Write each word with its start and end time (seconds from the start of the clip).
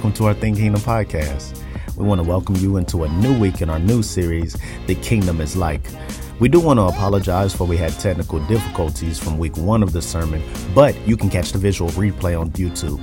welcome 0.00 0.12
to 0.14 0.24
our 0.24 0.32
Think 0.32 0.56
Kingdom 0.56 0.80
podcast. 0.80 1.62
We 1.94 2.06
want 2.06 2.22
to 2.22 2.26
welcome 2.26 2.56
you 2.56 2.78
into 2.78 3.04
a 3.04 3.08
new 3.10 3.38
week 3.38 3.60
in 3.60 3.68
our 3.68 3.78
new 3.78 4.02
series, 4.02 4.56
The 4.86 4.94
Kingdom 4.94 5.42
is 5.42 5.56
Like. 5.56 5.82
We 6.38 6.48
do 6.48 6.58
want 6.58 6.78
to 6.78 6.84
apologize 6.84 7.54
for 7.54 7.66
we 7.66 7.76
had 7.76 7.92
technical 7.92 8.38
difficulties 8.46 9.18
from 9.18 9.36
week 9.36 9.58
one 9.58 9.82
of 9.82 9.92
the 9.92 10.00
sermon, 10.00 10.42
but 10.74 10.96
you 11.06 11.18
can 11.18 11.28
catch 11.28 11.52
the 11.52 11.58
visual 11.58 11.90
replay 11.90 12.40
on 12.40 12.50
YouTube. 12.52 12.98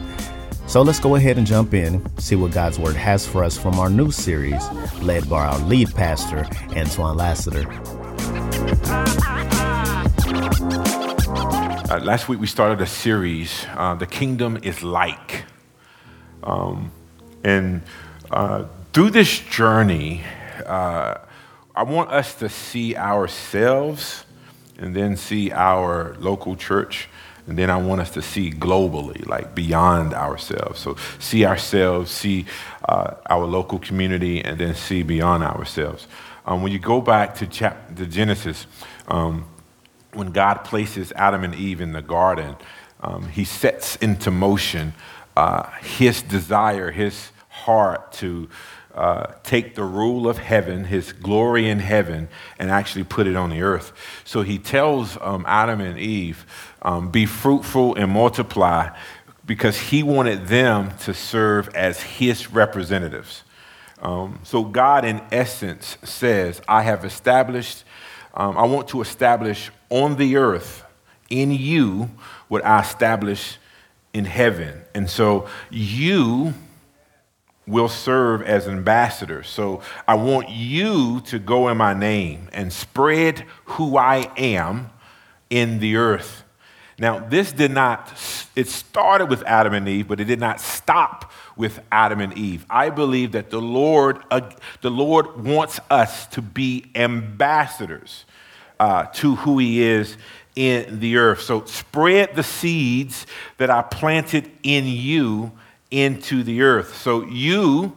So 0.68 0.82
let's 0.82 1.00
go 1.00 1.14
ahead 1.14 1.38
and 1.38 1.46
jump 1.46 1.76
in, 1.76 2.04
see 2.18 2.36
what 2.36 2.52
God's 2.52 2.80
Word 2.80 2.96
has 2.96 3.28
for 3.28 3.44
us 3.44 3.56
from 3.56 3.78
our 3.80 3.92
new 3.92 4.10
series, 4.10 4.68
led 5.00 5.30
by 5.30 5.46
our 5.46 5.60
lead 5.60 5.94
pastor, 5.94 6.48
Antoine 6.76 7.16
Lassiter. 7.16 7.70
Uh, 11.92 12.00
last 12.00 12.28
week 12.28 12.40
we 12.40 12.48
started 12.48 12.82
a 12.82 12.88
series, 12.88 13.68
uh, 13.76 13.94
The 13.94 14.08
Kingdom 14.08 14.58
is 14.64 14.82
Like. 14.82 15.46
Um, 16.48 16.92
and 17.48 17.82
uh, 18.30 18.66
through 18.92 19.12
this 19.12 19.40
journey, 19.40 20.22
uh, 20.66 21.16
I 21.74 21.84
want 21.84 22.12
us 22.12 22.36
to 22.36 22.50
see 22.50 22.94
ourselves 22.98 24.26
and 24.78 24.94
then 24.94 25.16
see 25.16 25.52
our 25.52 26.18
local 26.20 26.58
church. 26.58 27.08
And 27.48 27.58
then 27.58 27.70
I 27.70 27.78
want 27.78 28.02
us 28.02 28.12
to 28.12 28.22
see 28.22 28.52
globally, 28.52 29.26
like 29.26 29.56
beyond 29.56 30.14
ourselves. 30.14 30.82
So 30.82 30.98
see 31.20 31.46
ourselves, 31.46 32.12
see 32.12 32.48
uh, 32.84 33.14
our 33.30 33.46
local 33.46 33.80
community, 33.80 34.44
and 34.44 34.58
then 34.58 34.76
see 34.76 35.04
beyond 35.04 35.44
ourselves. 35.44 36.06
Um, 36.46 36.62
when 36.62 36.74
you 36.74 36.80
go 36.80 37.00
back 37.00 37.36
to, 37.36 37.48
chap- 37.48 37.96
to 37.96 38.06
Genesis, 38.06 38.68
um, 39.08 39.46
when 40.12 40.34
God 40.34 40.66
places 40.66 41.14
Adam 41.16 41.46
and 41.46 41.56
Eve 41.56 41.80
in 41.80 41.94
the 41.94 42.02
garden, 42.02 42.58
um, 43.00 43.30
he 43.30 43.46
sets 43.46 43.96
into 43.96 44.32
motion 44.32 44.94
uh, 45.38 45.70
his 45.80 46.22
desire, 46.24 46.92
his 46.92 47.32
to 47.68 48.50
uh, 48.96 49.34
take 49.44 49.76
the 49.76 49.84
rule 49.84 50.28
of 50.28 50.38
heaven, 50.38 50.86
his 50.86 51.14
glory 51.14 51.70
in 51.70 51.80
heaven, 51.80 52.28
and 52.58 52.72
actually 52.72 53.04
put 53.04 53.28
it 53.28 53.36
on 53.36 53.50
the 53.50 53.62
earth. 53.62 53.92
So 54.24 54.42
he 54.42 54.58
tells 54.58 55.18
um, 55.22 55.46
Adam 55.48 55.82
and 55.82 56.00
Eve, 56.00 56.46
um, 56.82 57.12
be 57.12 57.26
fruitful 57.26 57.96
and 57.96 58.12
multiply, 58.12 58.90
because 59.46 59.78
he 59.78 60.04
wanted 60.04 60.48
them 60.48 60.98
to 61.00 61.14
serve 61.14 61.70
as 61.76 62.02
his 62.02 62.52
representatives. 62.52 63.44
Um, 64.02 64.40
so 64.44 64.64
God, 64.64 65.06
in 65.06 65.22
essence, 65.32 65.98
says, 66.04 66.62
I 66.68 66.82
have 66.82 67.06
established, 67.06 67.84
um, 68.34 68.58
I 68.58 68.64
want 68.64 68.88
to 68.90 69.02
establish 69.02 69.72
on 69.90 70.16
the 70.16 70.38
earth 70.38 70.84
in 71.30 71.52
you 71.52 72.10
what 72.48 72.66
I 72.66 72.82
establish 72.82 73.58
in 74.14 74.26
heaven. 74.26 74.82
And 74.96 75.10
so 75.10 75.48
you 75.70 76.54
will 77.68 77.90
serve 77.90 78.42
as 78.42 78.68
ambassadors. 78.68 79.50
So 79.50 79.82
I 80.08 80.16
want 80.16 80.50
you 80.50 81.22
to 81.26 81.38
go 81.38 81.68
in 81.68 81.78
my 81.78 81.94
name 81.94 82.48
and 82.54 82.72
spread 82.72 83.44
who 83.66 83.98
I 83.98 84.32
am 84.38 84.90
in 85.50 85.80
the 85.80 85.98
earth. 85.98 86.44
Now, 87.00 87.20
this 87.20 87.52
did 87.52 87.72
not, 87.72 88.12
it 88.56 88.68
started 88.68 89.28
with 89.28 89.44
Adam 89.44 89.74
and 89.74 89.88
Eve, 89.88 90.08
but 90.08 90.20
it 90.20 90.26
did 90.26 90.40
not 90.40 90.60
stop 90.60 91.32
with 91.56 91.80
Adam 91.92 92.20
and 92.20 92.36
Eve. 92.36 92.66
I 92.70 92.90
believe 92.90 93.34
that 93.34 93.52
the 93.52 93.62
Lord, 93.62 94.20
uh, 94.32 94.50
the 94.82 94.90
Lord 94.90 95.46
wants 95.46 95.80
us 95.92 96.26
to 96.28 96.42
be 96.42 96.86
ambassadors 96.96 98.26
uh, 98.80 99.06
to 99.06 99.36
who 99.36 99.60
He 99.60 99.84
is 99.84 100.18
in 100.56 101.00
the 101.00 101.18
earth. 101.18 101.42
So 101.42 101.66
spread 101.66 102.36
the 102.36 102.44
seeds 102.44 103.28
that 103.58 103.70
I 103.70 103.84
planted 103.84 104.50
in 104.64 104.86
you 104.88 105.52
into 105.92 106.44
the 106.44 106.62
earth. 106.62 106.96
So 106.98 107.24
you 107.24 107.96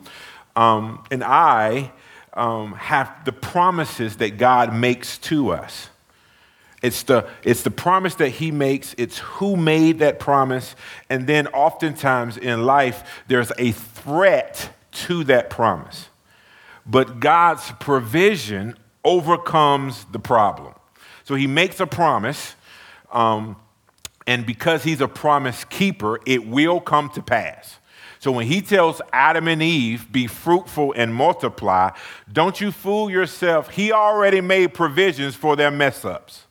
um, 0.57 1.05
and 1.11 1.23
I 1.25 1.93
um, 2.35 2.75
have 2.75 3.25
the 3.25 3.33
promises 3.33 4.17
that 4.19 4.37
God 4.37 4.75
makes 4.75 5.19
to 5.19 5.51
us. 5.51 5.89
It's 6.83 7.03
the, 7.03 7.29
it's 7.43 7.63
the 7.63 7.71
promise 7.71 8.15
that 8.17 8.31
he 8.31 8.51
makes, 8.51 8.95
it's 8.97 9.19
who 9.19 9.57
made 9.57 9.99
that 9.99 10.19
promise, 10.19 10.75
and 11.11 11.27
then 11.27 11.47
oftentimes 11.49 12.39
in 12.39 12.65
life, 12.65 13.23
there's 13.29 13.53
a 13.59 13.73
threat 13.73 14.71
to 14.93 15.25
that 15.25 15.51
promise. 15.51 16.09
But 16.87 17.21
God's 17.21 17.71
provision 17.81 18.77
overcomes 19.05 20.07
the 20.07 20.19
problem. 20.19 20.75
So 21.25 21.35
he 21.35 21.47
makes 21.47 21.81
a 21.81 21.87
promise, 21.87 22.55
um, 23.13 23.57
and 24.27 24.47
because 24.47 24.83
he's 24.83 25.03
a 25.03 25.09
promise 25.09 25.65
keeper, 25.65 26.19
it 26.27 26.47
will 26.47 26.81
come 26.81 27.11
to 27.11 27.23
pass. 27.23 27.77
So 28.21 28.31
when 28.33 28.47
he 28.47 28.61
tells 28.61 29.01
Adam 29.15 29.49
and 29.49 29.63
Eve, 29.63 30.13
be 30.13 30.27
fruitful 30.27 30.93
and 30.95 31.15
multiply, 31.15 31.91
don't 32.31 32.61
you 32.61 32.71
fool 32.71 33.11
yourself. 33.11 33.71
He 33.71 33.93
already 33.93 34.43
made 34.43 34.75
provisions 34.75 35.35
for 35.35 35.57
their 35.57 35.71
mess 35.71 36.05
ups. 36.05 36.45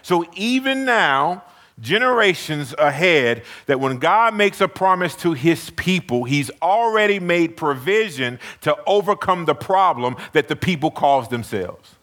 So 0.00 0.24
even 0.34 0.86
now, 0.86 1.44
generations 1.78 2.74
ahead, 2.78 3.42
that 3.66 3.78
when 3.78 3.98
God 3.98 4.34
makes 4.34 4.62
a 4.62 4.68
promise 4.68 5.14
to 5.16 5.34
his 5.34 5.68
people, 5.70 6.24
he's 6.24 6.50
already 6.62 7.20
made 7.20 7.58
provision 7.58 8.40
to 8.62 8.74
overcome 8.86 9.44
the 9.44 9.54
problem 9.54 10.16
that 10.32 10.48
the 10.48 10.56
people 10.56 10.90
cause 10.90 11.28
themselves. 11.28 11.94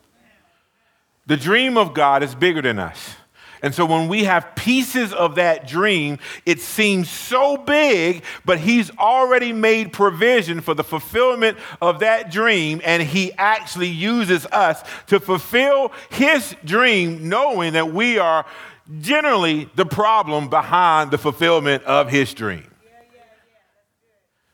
The 1.26 1.38
dream 1.38 1.80
of 1.80 1.96
God 1.96 2.22
is 2.22 2.36
bigger 2.36 2.62
than 2.62 2.78
us. 2.78 3.16
And 3.62 3.76
so 3.76 3.86
when 3.86 4.08
we 4.08 4.24
have 4.24 4.56
pieces 4.56 5.14
of 5.14 5.36
that 5.36 5.68
dream, 5.68 6.20
it 6.46 6.62
seems 6.62 7.10
so 7.10 7.58
big, 7.58 8.24
but 8.46 8.60
He's 8.60 8.90
already 8.98 9.52
made 9.52 9.92
provision 9.92 10.62
for 10.62 10.74
the 10.74 10.84
fulfillment 10.84 11.58
of 11.82 12.00
that 12.00 12.32
dream, 12.32 12.82
and 12.84 13.04
He 13.04 13.34
actually 13.34 13.90
uses 13.90 14.46
us 14.48 14.84
to 15.08 15.20
fulfill 15.20 15.92
His 16.10 16.56
dream, 16.64 17.28
knowing 17.28 17.74
that 17.74 17.94
we 17.94 18.18
are 18.18 18.46
generally 19.02 19.70
the 19.76 19.86
problem 19.86 20.50
behind 20.50 21.12
the 21.12 21.18
fulfillment 21.18 21.84
of 21.84 22.10
His 22.10 22.34
dream. 22.34 22.66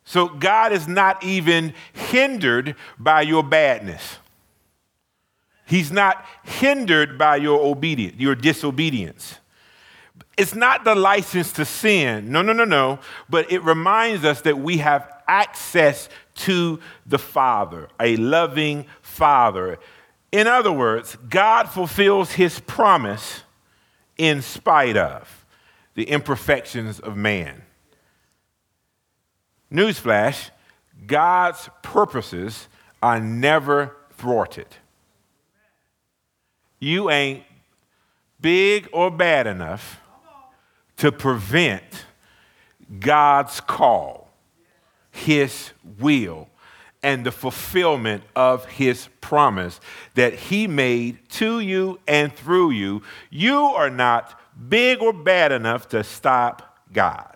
So 0.03 0.27
God 0.27 0.72
is 0.72 0.87
not 0.87 1.23
even 1.23 1.73
hindered 1.93 2.75
by 2.99 3.22
your 3.22 3.43
badness. 3.43 4.19
He's 5.65 5.91
not 5.91 6.23
hindered 6.43 7.17
by 7.17 7.37
your 7.37 7.59
obedience, 7.59 8.15
your 8.19 8.35
disobedience. 8.35 9.39
It's 10.37 10.53
not 10.53 10.83
the 10.83 10.95
license 10.95 11.51
to 11.53 11.65
sin. 11.65 12.31
No, 12.31 12.41
no, 12.41 12.53
no, 12.53 12.65
no. 12.65 12.99
But 13.29 13.51
it 13.51 13.63
reminds 13.63 14.25
us 14.25 14.41
that 14.41 14.59
we 14.59 14.77
have 14.77 15.11
access 15.27 16.09
to 16.35 16.79
the 17.05 17.17
Father, 17.17 17.87
a 17.99 18.15
loving 18.17 18.85
Father. 19.01 19.79
In 20.31 20.47
other 20.47 20.71
words, 20.71 21.17
God 21.29 21.69
fulfills 21.69 22.33
his 22.33 22.59
promise 22.59 23.41
in 24.17 24.41
spite 24.41 24.97
of 24.97 25.45
the 25.95 26.03
imperfections 26.03 26.99
of 26.99 27.15
man. 27.15 27.63
Newsflash 29.71 30.51
God's 31.07 31.69
purposes 31.81 32.67
are 33.01 33.19
never 33.19 33.95
thwarted 34.11 34.67
you 36.85 37.09
ain't 37.09 37.44
big 38.40 38.88
or 38.91 39.09
bad 39.09 39.47
enough 39.47 40.00
to 40.97 41.12
prevent 41.12 42.06
God's 43.00 43.59
call, 43.59 44.29
His 45.12 45.72
will, 46.00 46.47
and 47.01 47.25
the 47.25 47.31
fulfillment 47.31 48.23
of 48.35 48.66
His 48.66 49.09
promise 49.19 49.79
that 50.13 50.34
He 50.34 50.68
made 50.68 51.28
to 51.29 51.59
you 51.59 52.00
and 52.07 52.31
through 52.31 52.72
you. 52.72 53.02
You 53.31 53.58
are 53.58 53.90
not 53.90 54.40
big 54.70 55.02
or 55.02 55.11
bad 55.11 55.52
enough 55.52 55.90
to 55.90 56.03
stop 56.03 56.78
God. 56.93 57.35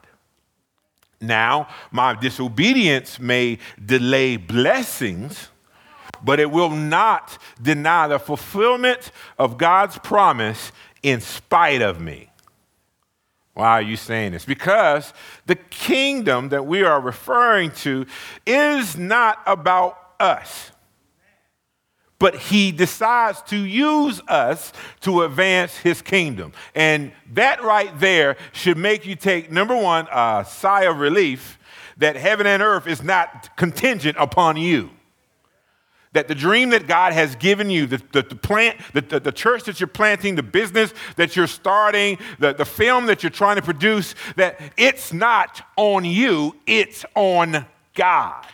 Now, 1.20 1.68
my 1.92 2.14
disobedience 2.14 3.20
may 3.20 3.58
delay 3.84 4.38
blessings 4.38 5.50
but 6.24 6.40
it 6.40 6.52
will 6.52 6.70
not 6.70 7.38
deny 7.62 8.08
the 8.08 8.20
fulfillment 8.20 9.12
of 9.38 9.58
God's 9.58 9.98
promise 10.00 10.72
in 11.04 11.22
spite 11.22 11.82
of 11.82 12.00
me. 12.00 12.30
Why 13.54 13.72
are 13.72 13.82
you 13.82 13.98
saying 13.98 14.32
this? 14.32 14.46
Because 14.46 15.14
the 15.46 15.56
kingdom 15.56 16.50
that 16.50 16.66
we 16.66 16.84
are 16.84 17.02
referring 17.02 17.72
to 17.72 18.06
is 18.46 18.98
not 18.98 19.40
about 19.46 19.98
us. 20.20 20.72
But 22.20 22.36
he 22.36 22.72
decides 22.72 23.42
to 23.44 23.58
use 23.58 24.22
us 24.28 24.74
to 25.02 25.24
advance 25.24 25.78
his 25.78 26.02
kingdom. 26.02 26.54
And 26.76 27.12
that 27.34 27.64
right 27.64 27.98
there 28.00 28.36
should 28.52 28.78
make 28.78 29.06
you 29.06 29.16
take, 29.16 29.52
number 29.52 29.76
one, 29.76 30.08
a 30.12 30.46
sigh 30.48 30.84
of 30.84 31.00
relief 31.00 31.58
that 31.98 32.16
heaven 32.16 32.48
and 32.48 32.64
earth 32.64 32.88
is 32.88 33.04
not 33.04 33.56
contingent 33.58 34.16
upon 34.20 34.58
you 34.58 34.90
that 36.14 36.28
the 36.28 36.36
dream 36.36 36.70
that 36.70 36.88
God 36.88 37.14
has 37.14 37.36
given 37.36 37.70
you, 37.70 37.86
the, 37.86 38.02
the, 38.12 38.24
the 38.24 38.36
plant, 38.36 38.78
the, 38.94 39.02
the, 39.02 39.20
the, 39.20 39.32
church 39.32 39.64
that 39.66 39.80
you're 39.80 39.88
planting, 39.88 40.36
the 40.36 40.44
business 40.44 40.94
that 41.18 41.36
you're 41.36 41.48
starting, 41.48 42.18
the, 42.40 42.54
the 42.54 42.66
film 42.66 43.06
that 43.06 43.22
you're 43.22 43.30
trying 43.30 43.58
to 43.58 43.62
produce, 43.62 44.16
that 44.36 44.60
it's 44.76 45.14
not 45.14 45.62
on 45.76 46.06
you, 46.06 46.56
it's 46.66 47.06
on 47.16 47.66
God. 47.94 48.46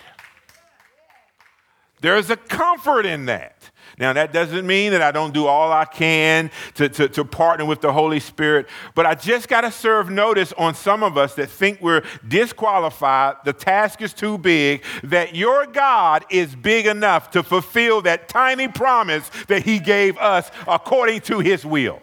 There's 2.01 2.29
a 2.29 2.35
comfort 2.35 3.05
in 3.05 3.25
that. 3.27 3.71
Now, 3.97 4.11
that 4.13 4.33
doesn't 4.33 4.67
mean 4.67 4.91
that 4.91 5.01
I 5.01 5.11
don't 5.11 5.33
do 5.33 5.47
all 5.47 5.71
I 5.71 5.85
can 5.85 6.51
to, 6.73 6.89
to, 6.89 7.07
to 7.09 7.23
partner 7.23 7.65
with 7.65 7.79
the 7.79 7.93
Holy 7.93 8.19
Spirit, 8.19 8.67
but 8.93 9.05
I 9.05 9.15
just 9.15 9.47
got 9.47 9.61
to 9.61 9.71
serve 9.71 10.09
notice 10.09 10.51
on 10.53 10.75
some 10.75 11.01
of 11.01 11.17
us 11.17 11.35
that 11.35 11.49
think 11.49 11.79
we're 11.81 12.03
disqualified, 12.27 13.37
the 13.45 13.53
task 13.53 14.01
is 14.01 14.13
too 14.13 14.37
big, 14.37 14.83
that 15.03 15.33
your 15.33 15.65
God 15.65 16.25
is 16.29 16.55
big 16.55 16.87
enough 16.87 17.31
to 17.31 17.41
fulfill 17.41 18.01
that 18.01 18.27
tiny 18.27 18.67
promise 18.67 19.29
that 19.47 19.63
He 19.63 19.79
gave 19.79 20.17
us 20.17 20.51
according 20.67 21.21
to 21.21 21.39
His 21.39 21.65
will. 21.65 22.01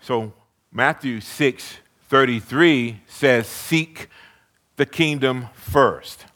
So, 0.00 0.32
Matthew 0.70 1.20
6 1.20 1.78
33 2.08 3.00
says, 3.08 3.48
Seek 3.48 4.08
the 4.76 4.86
kingdom 4.86 5.48
first. 5.54 6.26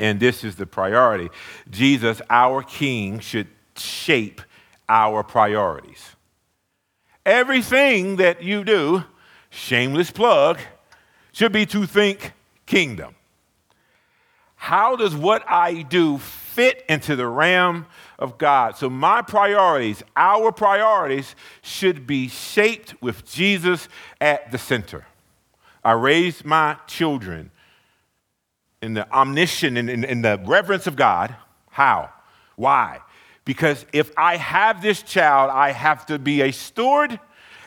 And 0.00 0.18
this 0.18 0.42
is 0.42 0.56
the 0.56 0.66
priority. 0.66 1.28
Jesus, 1.70 2.22
our 2.30 2.62
King, 2.62 3.20
should 3.20 3.48
shape 3.76 4.40
our 4.88 5.22
priorities. 5.22 6.16
Everything 7.26 8.16
that 8.16 8.42
you 8.42 8.64
do, 8.64 9.04
shameless 9.50 10.10
plug, 10.10 10.58
should 11.32 11.52
be 11.52 11.66
to 11.66 11.86
think 11.86 12.32
kingdom. 12.64 13.14
How 14.56 14.96
does 14.96 15.14
what 15.14 15.44
I 15.48 15.82
do 15.82 16.18
fit 16.18 16.82
into 16.88 17.14
the 17.14 17.26
realm 17.26 17.86
of 18.18 18.38
God? 18.38 18.76
So, 18.76 18.88
my 18.88 19.20
priorities, 19.20 20.02
our 20.16 20.50
priorities, 20.50 21.34
should 21.60 22.06
be 22.06 22.28
shaped 22.28 23.00
with 23.02 23.30
Jesus 23.30 23.88
at 24.20 24.50
the 24.50 24.58
center. 24.58 25.06
I 25.84 25.92
raise 25.92 26.44
my 26.44 26.76
children 26.86 27.50
in 28.82 28.94
the 28.94 29.10
omniscience 29.12 29.78
and 29.78 29.90
in, 29.90 30.04
in, 30.04 30.22
the 30.22 30.40
reverence 30.44 30.86
of 30.86 30.96
God. 30.96 31.34
How? 31.70 32.10
Why? 32.56 33.00
Because 33.44 33.84
if 33.92 34.10
I 34.16 34.36
have 34.36 34.82
this 34.82 35.02
child, 35.02 35.50
I 35.50 35.72
have 35.72 36.06
to 36.06 36.18
be 36.18 36.42
a 36.42 36.50
steward 36.50 37.18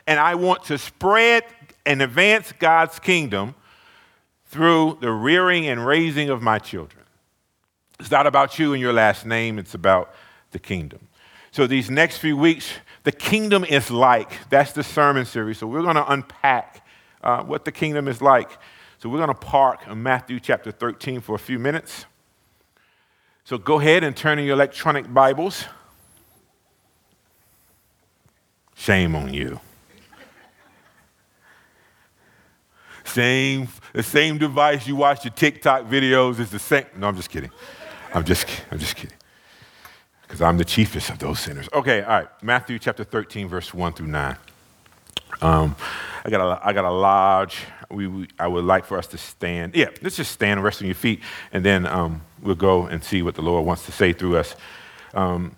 and 0.08 0.20
I 0.20 0.36
want 0.36 0.66
to 0.66 0.78
spread 0.78 1.44
and 1.86 2.02
advance 2.02 2.54
God's 2.60 3.00
kingdom 3.00 3.56
through 4.46 4.98
the 5.02 5.12
rearing 5.12 5.68
and 5.68 5.86
raising 5.86 6.30
of 6.30 6.42
my 6.42 6.60
children. 6.60 7.04
It's 8.00 8.12
not 8.12 8.28
about 8.28 8.60
you 8.60 8.74
and 8.74 8.82
your 8.82 8.94
last 8.94 9.26
name, 9.26 9.60
it's 9.60 9.74
about 9.74 10.14
the 10.52 10.60
kingdom. 10.60 11.08
So, 11.52 11.68
these 11.68 11.90
next 11.90 12.18
few 12.18 12.36
weeks, 12.36 12.72
the 13.04 13.12
kingdom 13.12 13.64
is 13.64 13.92
like. 13.92 14.50
That's 14.50 14.72
the 14.72 14.84
sermon 14.84 15.26
series. 15.26 15.60
So, 15.60 15.68
we're 15.68 15.84
going 15.84 15.96
to 15.96 16.12
unpack 16.12 16.86
uh, 17.24 17.44
what 17.44 17.64
the 17.66 17.72
kingdom 17.72 18.08
is 18.08 18.22
like. 18.22 18.50
So 19.04 19.10
we're 19.10 19.18
going 19.18 19.28
to 19.28 19.34
park 19.34 19.82
in 19.86 20.02
Matthew 20.02 20.40
chapter 20.40 20.72
13 20.72 21.20
for 21.20 21.36
a 21.36 21.38
few 21.38 21.60
minutes. 21.60 22.06
So 23.44 23.58
go 23.58 23.78
ahead 23.78 24.02
and 24.02 24.16
turn 24.16 24.40
in 24.40 24.46
your 24.46 24.54
electronic 24.54 25.14
Bibles. 25.14 25.66
Shame 28.76 29.14
on 29.14 29.34
you. 29.34 29.60
Same, 33.04 33.68
the 33.92 34.04
same 34.04 34.38
device 34.38 34.88
you 34.88 34.96
watch 34.96 35.26
your 35.26 35.34
TikTok 35.34 35.84
videos 35.84 36.40
is 36.40 36.50
the 36.50 36.60
same. 36.60 36.86
No, 36.96 37.10
I'm 37.10 37.18
just 37.18 37.30
kidding. 37.30 37.52
I'm 38.14 38.24
just, 38.24 38.48
I'm 38.72 38.80
just 38.80 38.96
kidding. 38.96 39.18
Because 40.22 40.42
I'm 40.42 40.58
the 40.58 40.64
chiefest 40.64 41.10
of 41.10 41.20
those 41.20 41.42
sinners. 41.42 41.68
Okay, 41.74 42.04
all 42.04 42.08
right. 42.08 42.30
Matthew 42.42 42.80
chapter 42.80 43.04
13, 43.04 43.50
verse 43.50 43.74
1 43.74 43.92
through 43.92 44.08
9. 44.08 44.38
Um, 45.42 45.76
I, 46.24 46.30
got 46.30 46.40
a, 46.40 46.66
I 46.66 46.72
got 46.72 46.86
a 46.86 46.90
large 46.92 47.66
we, 47.90 48.08
we, 48.08 48.28
I 48.40 48.48
would 48.48 48.66
like 48.66 48.86
for 48.86 48.98
us 48.98 49.08
to 49.08 49.18
stand. 49.18 49.76
Yeah, 49.76 49.90
let's 50.02 50.16
just 50.16 50.32
stand 50.32 50.60
and 50.60 50.64
rest 50.64 50.82
on 50.82 50.88
your 50.88 50.96
feet, 50.96 51.22
and 51.52 51.64
then 51.64 51.86
um, 51.86 52.22
we'll 52.42 52.56
go 52.56 52.86
and 52.86 53.04
see 53.04 53.22
what 53.22 53.36
the 53.36 53.42
Lord 53.42 53.66
wants 53.66 53.86
to 53.86 53.92
say 53.92 54.14
through 54.14 54.38
us. 54.38 54.56
Um, 55.14 55.56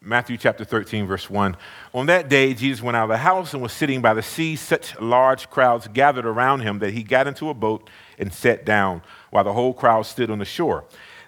Matthew 0.00 0.36
chapter 0.36 0.64
13, 0.64 1.06
verse 1.06 1.28
1. 1.28 1.56
On 1.92 2.06
that 2.06 2.28
day, 2.28 2.54
Jesus 2.54 2.80
went 2.80 2.96
out 2.96 3.04
of 3.04 3.08
the 3.08 3.16
house 3.16 3.54
and 3.54 3.62
was 3.62 3.72
sitting 3.72 4.00
by 4.00 4.14
the 4.14 4.22
sea. 4.22 4.54
Such 4.54 4.98
large 5.00 5.50
crowds 5.50 5.88
gathered 5.88 6.26
around 6.26 6.60
him 6.60 6.78
that 6.78 6.92
he 6.92 7.02
got 7.02 7.26
into 7.26 7.50
a 7.50 7.54
boat 7.54 7.90
and 8.16 8.32
sat 8.32 8.64
down, 8.64 9.02
while 9.30 9.42
the 9.42 9.52
whole 9.52 9.74
crowd 9.74 10.06
stood 10.06 10.30
on 10.30 10.38
the 10.38 10.44
shore. 10.44 10.84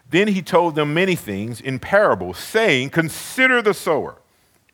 Then 0.09 0.29
he 0.29 0.43
told 0.43 0.77
them 0.77 0.95
many 0.95 1.17
things 1.17 1.61
in 1.61 1.81
parables, 1.81 2.39
saying, 2.39 2.91
Consider 2.91 3.62
the 3.62 3.75
sower 3.75 4.17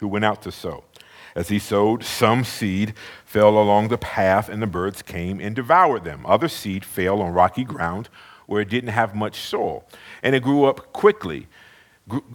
who 0.01 0.09
went 0.09 0.25
out 0.25 0.43
to 0.43 0.53
sow. 0.53 0.85
As 1.35 1.49
he 1.49 1.59
sowed, 1.59 2.05
some 2.05 2.45
seed 2.45 2.95
fell 3.25 3.59
along 3.59 3.89
the 3.89 3.99
path, 3.99 4.49
and 4.49 4.63
the 4.63 4.67
birds 4.67 5.03
came 5.03 5.41
and 5.41 5.57
devoured 5.57 6.05
them. 6.05 6.25
Other 6.27 6.49
seed 6.49 6.85
fell 6.85 7.21
on 7.21 7.33
rocky 7.33 7.65
ground 7.65 8.09
where 8.47 8.61
it 8.61 8.69
didn't 8.69 8.91
have 8.91 9.15
much 9.15 9.41
soil, 9.41 9.85
and 10.23 10.35
it 10.35 10.43
grew 10.43 10.65
up 10.65 10.93
quickly. 10.93 11.49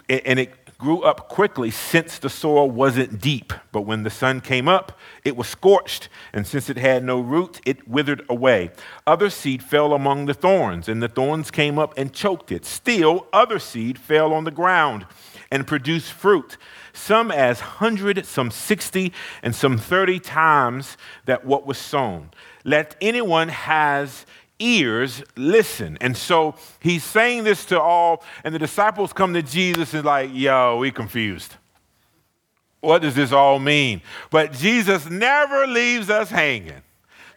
And 0.10 0.40
it 0.40 0.78
grew 0.80 1.02
up 1.02 1.30
quickly 1.30 1.70
since 1.70 2.18
the 2.18 2.30
soil 2.30 2.72
wasn't 2.72 3.22
deep. 3.22 3.54
But 3.72 3.82
when 3.82 4.04
the 4.04 4.10
sun 4.10 4.42
came 4.42 4.68
up, 4.68 4.98
it 5.24 5.38
was 5.38 5.48
scorched, 5.48 6.10
and 6.34 6.48
since 6.48 6.70
it 6.70 6.78
had 6.78 7.04
no 7.04 7.20
roots, 7.20 7.62
it 7.66 7.88
withered 7.88 8.26
away. 8.30 8.72
Other 9.06 9.30
seed 9.30 9.62
fell 9.62 9.94
among 9.94 10.26
the 10.26 10.34
thorns, 10.34 10.90
and 10.90 11.04
the 11.04 11.08
thorns 11.08 11.52
came 11.52 11.78
up 11.78 11.96
and 11.98 12.12
choked 12.12 12.52
it. 12.52 12.66
Still, 12.66 13.28
other 13.32 13.60
seed 13.60 14.00
fell 14.00 14.34
on 14.34 14.46
the 14.46 14.52
ground 14.52 15.06
and 15.52 15.66
produce 15.66 16.10
fruit 16.10 16.58
some 16.94 17.32
as 17.32 17.60
100, 17.60 18.26
some 18.26 18.52
60, 18.52 19.14
and 19.42 19.56
some 19.56 19.78
30 19.78 20.20
times 20.20 20.98
that 21.26 21.46
what 21.46 21.66
was 21.66 21.78
sown. 21.78 22.32
Let 22.64 22.96
anyone 23.02 23.50
has 23.50 24.26
ears 24.60 25.24
listen. 25.36 25.98
And 26.02 26.16
so 26.18 26.56
he's 26.80 27.04
saying 27.04 27.46
this 27.46 27.66
to 27.66 27.82
all, 27.82 28.24
and 28.44 28.54
the 28.54 28.60
disciples 28.60 29.14
come 29.14 29.34
to 29.34 29.42
Jesus 29.42 29.94
and 29.94 30.06
like, 30.06 30.32
yo, 30.34 30.78
we 30.78 30.92
confused. 30.92 31.56
What 32.82 33.02
does 33.02 33.16
this 33.16 33.32
all 33.32 33.60
mean? 33.60 34.02
But 34.30 34.54
Jesus 34.54 35.10
never 35.10 35.68
leaves 35.68 36.10
us 36.10 36.30
hanging. 36.30 36.82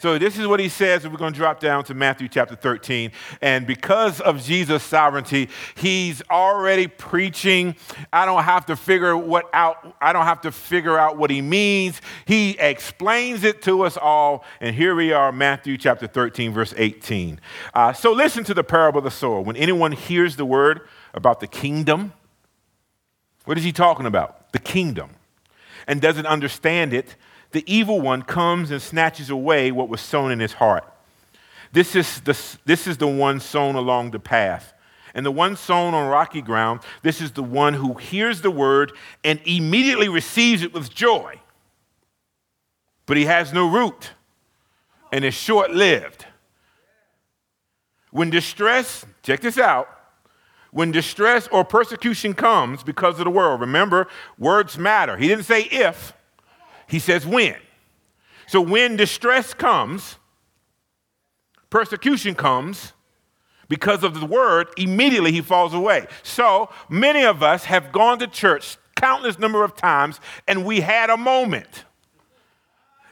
So 0.03 0.19
this 0.19 0.37
is 0.37 0.49
what 0.49 0.59
he 0.59 0.69
says, 0.69 1.07
we're 1.07 1.17
going 1.17 1.33
to 1.33 1.39
drop 1.39 1.61
down 1.61 1.85
to 1.85 1.95
Matthew 1.95 2.27
chapter 2.27 2.57
13. 2.57 3.13
And 3.41 3.69
because 3.69 4.21
of 4.21 4.43
Jesus' 4.43 4.83
sovereignty, 4.83 5.49
he's 5.77 6.23
already 6.29 6.89
preaching. 6.89 7.77
I 8.13 8.27
don't 8.27 8.43
have 8.43 8.67
to 8.67 8.75
figure 8.75 9.17
what 9.17 9.49
out, 9.53 9.95
I 10.01 10.13
don't 10.13 10.25
have 10.25 10.41
to 10.41 10.51
figure 10.51 10.99
out 10.99 11.19
what 11.19 11.31
he 11.31 11.41
means. 11.41 12.01
He 12.25 12.59
explains 12.59 13.45
it 13.45 13.63
to 13.63 13.83
us 13.83 13.97
all. 13.97 14.45
And 14.61 14.75
here 14.75 14.97
we 14.97 15.13
are, 15.13 15.31
Matthew 15.31 15.79
chapter 15.79 16.09
13, 16.09 16.53
verse 16.53 16.75
18. 16.77 17.41
Uh, 17.73 17.93
so 17.93 18.11
listen 18.11 18.43
to 18.43 18.55
the 18.55 18.65
parable 18.65 18.99
of 18.99 19.05
the 19.05 19.11
sower. 19.13 19.41
When 19.41 19.55
anyone 19.55 19.93
hears 19.93 20.35
the 20.35 20.45
word 20.45 20.81
about 21.15 21.39
the 21.39 21.47
kingdom, 21.47 22.13
what 23.45 23.57
is 23.57 23.63
he 23.63 23.71
talking 23.71 24.07
about? 24.07 24.51
The 24.51 24.59
kingdom. 24.59 25.11
And 25.87 26.01
doesn't 26.01 26.27
understand 26.27 26.93
it, 26.93 27.15
the 27.53 27.65
evil 27.73 28.01
one 28.01 28.23
comes 28.23 28.71
and 28.71 28.81
snatches 28.81 29.31
away 29.31 29.71
what 29.71 29.89
was 29.89 30.01
sown 30.01 30.33
in 30.33 30.41
his 30.41 30.55
heart. 30.55 30.85
This 31.73 31.97
is 31.97 32.21
the, 32.21 32.39
this 32.65 32.87
is 32.87 32.99
the 32.99 33.07
one 33.07 33.41
sown 33.41 33.75
along 33.77 34.11
the 34.11 34.19
path. 34.19 34.75
And 35.15 35.27
the 35.27 35.31
one 35.31 35.57
sown 35.57 35.95
on 35.95 36.09
rocky 36.09 36.41
ground, 36.41 36.81
this 37.03 37.21
is 37.21 37.33
the 37.33 37.43
one 37.43 37.75
who 37.75 37.95
hears 37.95 38.41
the 38.41 38.51
word 38.51 38.93
and 39.23 39.41
immediately 39.45 40.09
receives 40.09 40.63
it 40.63 40.73
with 40.73 40.93
joy. 40.93 41.39
But 43.05 43.17
he 43.17 43.27
has 43.27 43.53
no 43.53 43.69
root 43.69 44.13
and 45.11 45.25
is 45.25 45.35
short 45.35 45.71
lived. 45.71 46.27
When 48.11 48.31
distress, 48.31 49.05
check 49.23 49.41
this 49.41 49.59
out, 49.59 49.89
when 50.71 50.93
distress 50.93 51.49
or 51.49 51.65
persecution 51.65 52.33
comes 52.33 52.83
because 52.83 53.19
of 53.19 53.25
the 53.25 53.31
world, 53.31 53.61
remember, 53.61 54.09
words 54.39 54.79
matter. 54.79 55.19
He 55.19 55.29
didn't 55.29 55.45
say 55.45 55.63
if, 55.65 56.15
he 56.93 56.99
says 56.99 57.27
when. 57.27 57.57
So 58.47 58.61
when 58.61 58.97
distress 58.97 59.55
comes, 59.55 60.17
persecution 61.71 62.35
comes, 62.35 62.93
because 63.67 64.05
of 64.05 64.21
the 64.21 64.27
word, 64.27 64.69
immediately 64.77 65.33
he 65.33 65.41
falls 65.41 65.73
away. 65.73 66.07
So 66.23 66.69
many 66.91 67.25
of 67.25 67.43
us 67.43 67.65
have 67.65 67.93
gone 67.93 68.19
to 68.19 68.27
church 68.27 68.77
countless 68.95 69.39
number 69.39 69.65
of 69.65 69.75
times 69.75 70.21
and 70.47 70.67
we 70.67 70.83
had 70.83 71.09
a 71.09 71.17
moment. 71.17 71.85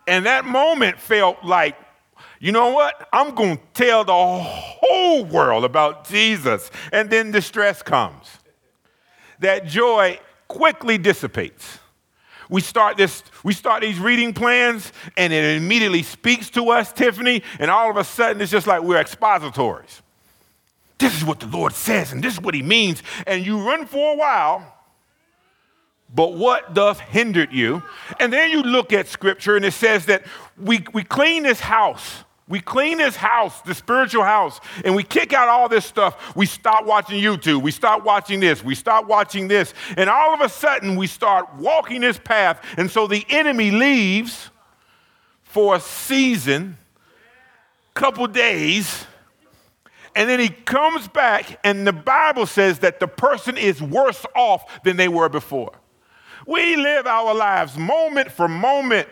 And 0.06 0.26
that 0.26 0.44
moment 0.44 1.00
felt 1.00 1.42
like, 1.42 1.75
you 2.38 2.52
know 2.52 2.72
what? 2.72 3.08
I'm 3.14 3.34
going 3.34 3.56
to 3.56 3.62
tell 3.72 4.04
the 4.04 4.12
whole 4.12 5.25
world 5.25 5.64
about 5.64 6.06
Jesus. 6.06 6.70
And 6.92 7.08
then 7.08 7.30
distress 7.30 7.82
comes. 7.82 8.28
That 9.38 9.64
joy 9.64 10.20
quickly 10.49 10.99
dissipates 10.99 11.78
we 12.50 12.60
start 12.60 12.96
this, 12.96 13.22
we 13.42 13.52
start 13.52 13.82
these 13.82 13.99
reading 13.99 14.32
plans, 14.32 14.92
and 15.16 15.32
it 15.32 15.56
immediately 15.56 16.02
speaks 16.02 16.50
to 16.50 16.70
us, 16.70 16.92
Tiffany, 16.92 17.42
and 17.59 17.70
all 17.70 17.90
of 17.90 17.97
a 17.97 18.04
sudden 18.04 18.40
it's 18.42 18.50
just 18.50 18.66
like 18.66 18.82
we're 18.82 19.00
expositories. 19.00 20.02
This 20.99 21.16
is 21.16 21.25
what 21.25 21.40
the 21.40 21.47
Lord 21.47 21.73
says, 21.73 22.12
and 22.12 22.23
this 22.23 22.35
is 22.35 22.40
what 22.40 22.54
He 22.54 22.62
means. 22.62 23.02
And 23.26 23.44
you 23.44 23.66
run 23.66 23.87
for 23.87 24.12
a 24.12 24.16
while, 24.16 24.75
but 26.14 26.35
what 26.35 26.75
doth 26.75 27.00
hindered 27.00 27.52
you? 27.52 27.82
And 28.18 28.32
then 28.32 28.50
you 28.50 28.62
look 28.62 28.92
at 28.92 29.09
scripture, 29.09 29.56
and 29.56 29.64
it 29.64 29.73
says 29.73 30.06
that 30.06 30.25
we, 30.59 30.85
we 30.92 31.02
clean 31.02 31.44
this 31.44 31.61
house 31.61 32.25
We 32.50 32.59
clean 32.59 32.99
this 32.99 33.14
house, 33.14 33.62
the 33.62 33.76
spiritual 33.76 34.25
house, 34.25 34.61
and 34.85 34.97
we 34.97 35.04
kick 35.04 35.33
out 35.33 35.47
all 35.47 35.69
this 35.69 35.87
stuff. 35.87 36.35
We 36.35 36.47
stop 36.47 36.85
watching 36.85 37.23
YouTube. 37.23 37.62
We 37.62 37.71
stop 37.71 38.04
watching 38.04 38.40
this. 38.40 38.64
We 38.64 38.75
stop 38.75 39.07
watching 39.07 39.47
this. 39.47 39.73
And 39.97 40.11
all 40.11 40.35
of 40.35 40.40
a 40.40 40.49
sudden, 40.49 40.97
we 40.97 41.07
start 41.07 41.54
walking 41.54 42.00
this 42.00 42.19
path. 42.19 42.61
And 42.76 42.90
so 42.90 43.07
the 43.07 43.25
enemy 43.28 43.71
leaves 43.71 44.50
for 45.45 45.76
a 45.76 45.80
season, 45.80 46.76
couple 47.95 48.26
days, 48.26 49.07
and 50.16 50.28
then 50.28 50.40
he 50.40 50.49
comes 50.49 51.07
back, 51.07 51.61
and 51.62 51.87
the 51.87 51.92
Bible 51.92 52.47
says 52.47 52.80
that 52.80 52.99
the 52.99 53.07
person 53.07 53.57
is 53.57 53.80
worse 53.80 54.26
off 54.35 54.83
than 54.83 54.97
they 54.97 55.07
were 55.07 55.28
before. 55.28 55.73
We 56.49 56.75
live 56.75 57.07
our 57.07 57.33
lives 57.33 57.78
moment 57.78 58.33
for 58.33 58.49
moment 58.49 59.09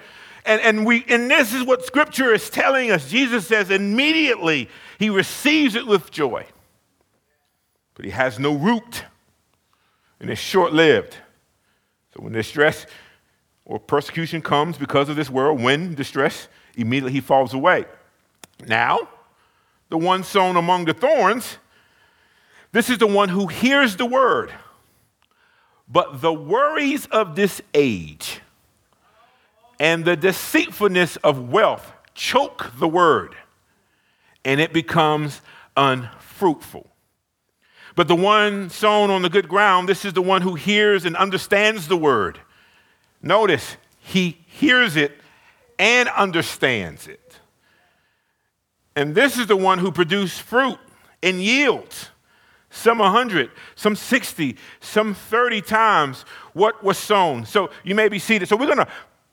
and, 0.49 0.61
and, 0.63 0.87
we, 0.87 1.05
and 1.09 1.31
this 1.31 1.53
is 1.53 1.63
what 1.63 1.85
scripture 1.85 2.33
is 2.33 2.51
telling 2.51 2.91
us. 2.91 3.09
Jesus 3.09 3.47
says, 3.47 3.71
immediately 3.71 4.69
he 4.99 5.11
receives 5.11 5.75
it 5.75 5.87
with 5.87 6.11
joy. 6.11 6.47
But 7.95 8.05
he 8.05 8.11
has 8.11 8.39
no 8.39 8.55
root, 8.55 9.05
and 10.21 10.31
it's 10.31 10.41
short 10.41 10.73
lived. 10.73 11.17
So 12.15 12.23
when 12.23 12.33
distress 12.33 12.87
or 13.65 13.79
persecution 13.79 14.41
comes 14.41 14.79
because 14.79 15.09
of 15.09 15.17
this 15.17 15.29
world, 15.29 15.61
when 15.61 15.95
distress, 15.95 16.49
immediately 16.77 17.13
he 17.13 17.21
falls 17.21 17.53
away. 17.53 17.85
Now, 18.67 19.09
the 19.91 19.99
one 19.99 20.23
sown 20.25 20.57
among 20.57 20.87
the 20.87 20.95
thorns, 20.95 21.59
this 22.73 22.89
is 22.89 22.99
the 22.99 23.07
one 23.07 23.29
who 23.29 23.49
hears 23.49 23.97
the 23.97 24.07
word. 24.07 24.53
But 25.89 26.21
the 26.21 26.33
worries 26.33 27.07
of 27.07 27.35
this 27.35 27.61
age, 27.75 28.41
and 29.79 30.05
the 30.05 30.17
deceitfulness 30.17 31.17
of 31.19 31.51
wealth 31.51 31.93
choke 32.15 32.73
the 32.79 32.89
word, 32.89 33.35
and 34.45 34.61
it 34.61 34.73
becomes 34.73 35.41
unfruitful. 35.77 36.91
But 37.95 38.09
the 38.09 38.17
one 38.17 38.71
sown 38.71 39.11
on 39.11 39.23
the 39.23 39.29
good 39.29 39.49
ground, 39.49 39.89
this 39.89 40.05
is 40.05 40.13
the 40.13 40.23
one 40.23 40.43
who 40.43 40.55
hears 40.55 41.05
and 41.05 41.17
understands 41.17 41.89
the 41.89 41.97
word. 41.97 42.39
Notice, 43.23 43.77
he 43.99 44.39
hears 44.47 44.97
it 44.97 45.13
and 45.79 46.09
understands 46.11 47.09
it. 47.09 47.39
And 48.95 49.15
this 49.15 49.39
is 49.39 49.47
the 49.47 49.57
one 49.57 49.79
who 49.79 49.93
produces 49.93 50.39
fruit 50.39 50.79
and 51.23 51.43
yields, 51.43 52.11
some 52.71 52.99
100, 52.99 53.51
some 53.75 53.95
60, 53.95 54.57
some 54.81 55.15
30 55.15 55.61
times 55.63 56.23
what 56.53 56.83
was 56.83 56.99
sown. 56.99 57.47
So 57.47 57.71
you 57.85 57.95
may 57.95 58.09
be 58.09 58.19
seated. 58.19 58.49
So 58.49 58.57
we're 58.57 58.67
going 58.67 58.79
to 58.79 58.89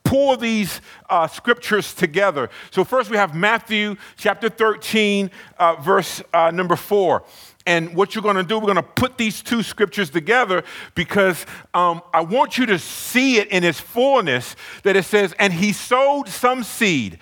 pull 0.06 0.38
these 0.38 0.80
uh, 1.10 1.28
scriptures 1.28 1.94
together. 1.94 2.50
So, 2.72 2.86
first 2.86 3.10
we 3.10 3.18
have 3.18 3.36
Matthew 3.36 3.98
chapter 4.16 4.48
13, 4.48 5.30
uh, 5.60 5.76
verse 5.82 6.22
uh, 6.34 6.52
number 6.52 6.78
4. 6.78 7.26
And 7.68 7.96
what 7.96 8.14
you're 8.14 8.22
going 8.22 8.36
to 8.36 8.44
do, 8.44 8.60
we're 8.60 8.74
going 8.74 8.76
to 8.76 8.84
put 8.84 9.18
these 9.18 9.42
two 9.42 9.64
scriptures 9.64 10.12
together 10.12 10.64
because 10.94 11.48
um, 11.74 12.02
I 12.14 12.22
want 12.22 12.60
you 12.60 12.68
to 12.68 12.78
see 12.78 13.38
it 13.38 13.48
in 13.48 13.64
its 13.64 13.80
fullness 13.80 14.56
that 14.84 14.96
it 14.96 15.04
says, 15.04 15.34
And 15.40 15.52
he 15.52 15.74
sowed 15.74 16.30
some 16.30 16.64
seed. 16.64 17.18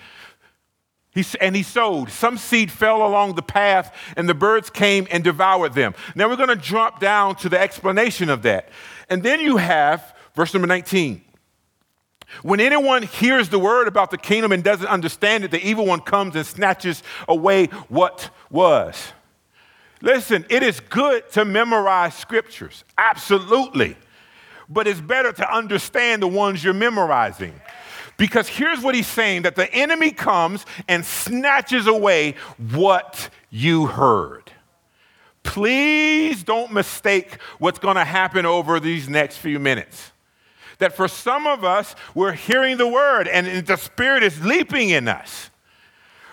He, 1.14 1.24
and 1.40 1.56
he 1.56 1.62
sowed. 1.62 2.10
Some 2.10 2.36
seed 2.36 2.70
fell 2.70 3.06
along 3.06 3.36
the 3.36 3.42
path, 3.42 3.96
and 4.16 4.28
the 4.28 4.34
birds 4.34 4.68
came 4.68 5.06
and 5.10 5.24
devoured 5.24 5.72
them. 5.72 5.94
Now 6.14 6.28
we're 6.28 6.36
going 6.36 6.48
to 6.48 6.56
drop 6.56 7.00
down 7.00 7.36
to 7.36 7.48
the 7.48 7.58
explanation 7.58 8.28
of 8.28 8.42
that. 8.42 8.68
And 9.08 9.22
then 9.22 9.40
you 9.40 9.56
have 9.56 10.14
verse 10.34 10.52
number 10.52 10.66
19. 10.66 11.22
When 12.42 12.60
anyone 12.60 13.02
hears 13.02 13.48
the 13.48 13.58
word 13.58 13.88
about 13.88 14.10
the 14.10 14.18
kingdom 14.18 14.52
and 14.52 14.62
doesn't 14.62 14.86
understand 14.86 15.44
it, 15.44 15.50
the 15.50 15.64
evil 15.66 15.86
one 15.86 16.00
comes 16.00 16.36
and 16.36 16.46
snatches 16.46 17.02
away 17.28 17.66
what 17.88 18.30
was. 18.50 19.12
Listen, 20.00 20.44
it 20.50 20.62
is 20.62 20.80
good 20.80 21.30
to 21.32 21.44
memorize 21.44 22.14
scriptures, 22.14 22.84
absolutely. 22.98 23.96
But 24.68 24.86
it's 24.86 25.00
better 25.00 25.32
to 25.32 25.54
understand 25.54 26.22
the 26.22 26.28
ones 26.28 26.62
you're 26.62 26.74
memorizing. 26.74 27.58
Because 28.16 28.48
here's 28.48 28.80
what 28.80 28.94
he's 28.94 29.06
saying 29.06 29.42
that 29.42 29.56
the 29.56 29.72
enemy 29.72 30.10
comes 30.10 30.64
and 30.88 31.04
snatches 31.04 31.86
away 31.86 32.34
what 32.72 33.30
you 33.50 33.86
heard. 33.86 34.52
Please 35.42 36.42
don't 36.42 36.72
mistake 36.72 37.38
what's 37.58 37.78
going 37.78 37.96
to 37.96 38.04
happen 38.04 38.46
over 38.46 38.80
these 38.80 39.08
next 39.08 39.38
few 39.38 39.58
minutes 39.58 40.12
that 40.78 40.94
for 40.94 41.08
some 41.08 41.46
of 41.46 41.64
us, 41.64 41.94
we're 42.14 42.32
hearing 42.32 42.76
the 42.76 42.88
word 42.88 43.28
and 43.28 43.66
the 43.66 43.76
Spirit 43.76 44.22
is 44.22 44.44
leaping 44.44 44.90
in 44.90 45.08
us. 45.08 45.50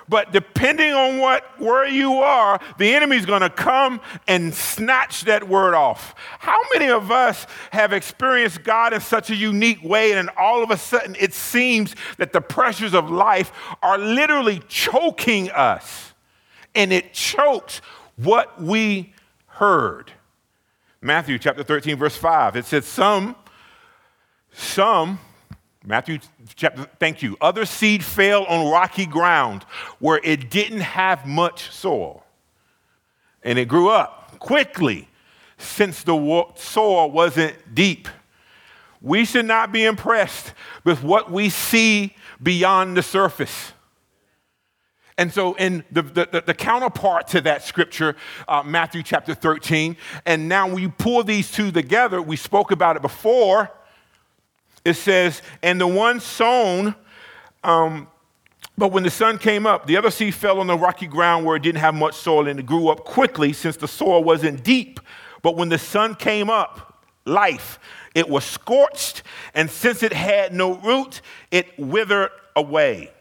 But 0.10 0.34
depending 0.34 0.92
on 0.92 1.20
what 1.20 1.46
where 1.58 1.88
you 1.88 2.16
are, 2.16 2.60
the 2.78 2.94
enemy's 2.94 3.26
going 3.26 3.44
to 3.44 3.50
come 3.50 4.02
and 4.28 4.54
snatch 4.54 5.24
that 5.24 5.48
word 5.48 5.74
off. 5.74 6.16
How 6.40 6.60
many 6.74 6.92
of 6.92 7.12
us 7.12 7.48
have 7.72 7.94
experienced 7.94 8.64
God 8.64 8.92
in 8.92 9.00
such 9.00 9.30
a 9.30 9.36
unique 9.36 9.82
way, 9.82 10.12
and 10.12 10.30
all 10.38 10.64
of 10.64 10.70
a 10.70 10.76
sudden 10.76 11.16
it 11.18 11.34
seems 11.34 11.96
that 12.18 12.34
the 12.34 12.42
pressures 12.42 12.94
of 12.94 13.10
life 13.10 13.54
are 13.82 13.98
literally 13.98 14.62
choking 14.68 15.50
us, 15.52 16.14
and 16.76 16.92
it 16.92 17.14
chokes 17.14 17.80
what 18.18 18.62
we 18.62 19.14
heard? 19.46 20.12
Matthew 21.02 21.40
chapter 21.40 21.64
13, 21.64 21.96
verse 21.96 22.18
5. 22.18 22.56
It 22.58 22.66
says, 22.66 22.86
Some 22.86 23.36
some, 24.52 25.20
Matthew 25.84 26.20
chapter, 26.56 26.88
thank 27.00 27.22
you. 27.22 27.38
Other 27.42 27.66
seed 27.66 28.04
fell 28.04 28.46
on 28.46 28.72
rocky 28.72 29.06
ground 29.06 29.64
where 30.00 30.20
it 30.24 30.50
didn't 30.50 30.82
have 30.82 31.26
much 31.26 31.72
soil. 31.72 32.24
And 33.44 33.58
it 33.58 33.68
grew 33.68 33.90
up 33.90 34.38
quickly 34.40 35.08
since 35.58 36.04
the 36.04 36.46
soil 36.56 37.10
wasn't 37.10 37.56
deep. 37.74 38.08
We 39.02 39.26
should 39.26 39.46
not 39.46 39.72
be 39.72 39.86
impressed 39.86 40.54
with 40.84 41.04
what 41.04 41.32
we 41.32 41.50
see 41.50 42.16
beyond 42.42 42.96
the 42.96 43.04
surface. 43.04 43.74
And 45.18 45.32
so, 45.34 45.54
in 45.56 45.84
the, 45.92 46.02
the, 46.02 46.44
the, 46.46 46.54
counterpart 46.54 47.28
to 47.30 47.42
that 47.42 47.64
scripture, 47.64 48.16
uh, 48.48 48.64
Matthew 48.64 49.04
chapter 49.04 49.36
13, 49.36 49.98
and 50.26 50.48
now 50.48 50.68
when 50.68 50.82
you 50.82 50.90
pull 50.90 51.24
these 51.24 51.52
two 51.52 51.72
together, 51.72 52.22
we 52.22 52.36
spoke 52.36 52.72
about 52.72 52.96
it 52.96 53.02
before 53.02 53.70
it 54.84 54.96
says, 54.96 55.42
and 55.62 55.80
the 55.80 55.88
one 55.88 56.20
sown, 56.20 56.96
um, 57.64 58.08
but 58.78 58.92
when 58.92 59.04
the 59.04 59.12
sun 59.12 59.38
came 59.38 59.68
up, 59.68 59.86
the 59.86 59.98
other 59.98 60.10
seed 60.10 60.34
fell 60.34 60.60
on 60.60 60.68
the 60.68 60.78
rocky 60.78 61.08
ground 61.08 61.46
where 61.46 61.56
it 61.56 61.62
didn't 61.62 61.82
have 61.82 61.94
much 61.94 62.16
soil 62.16 62.48
and 62.48 62.60
it 62.60 62.66
grew 62.66 62.90
up 62.90 63.04
quickly 63.06 63.54
since 63.54 63.78
the 63.78 63.88
soil 63.88 64.24
wasn't 64.24 64.64
deep. 64.64 65.00
But 65.44 65.56
when 65.56 65.70
the 65.70 65.78
sun 65.78 66.16
came 66.16 66.50
up, 66.50 67.06
life, 67.26 67.80
it 68.16 68.28
was 68.28 68.44
scorched, 68.44 69.24
and 69.54 69.70
since 69.70 70.04
it 70.04 70.14
had 70.14 70.54
no 70.54 70.76
root, 70.76 71.22
it 71.52 71.68
withered 71.78 72.32
away. 72.56 73.12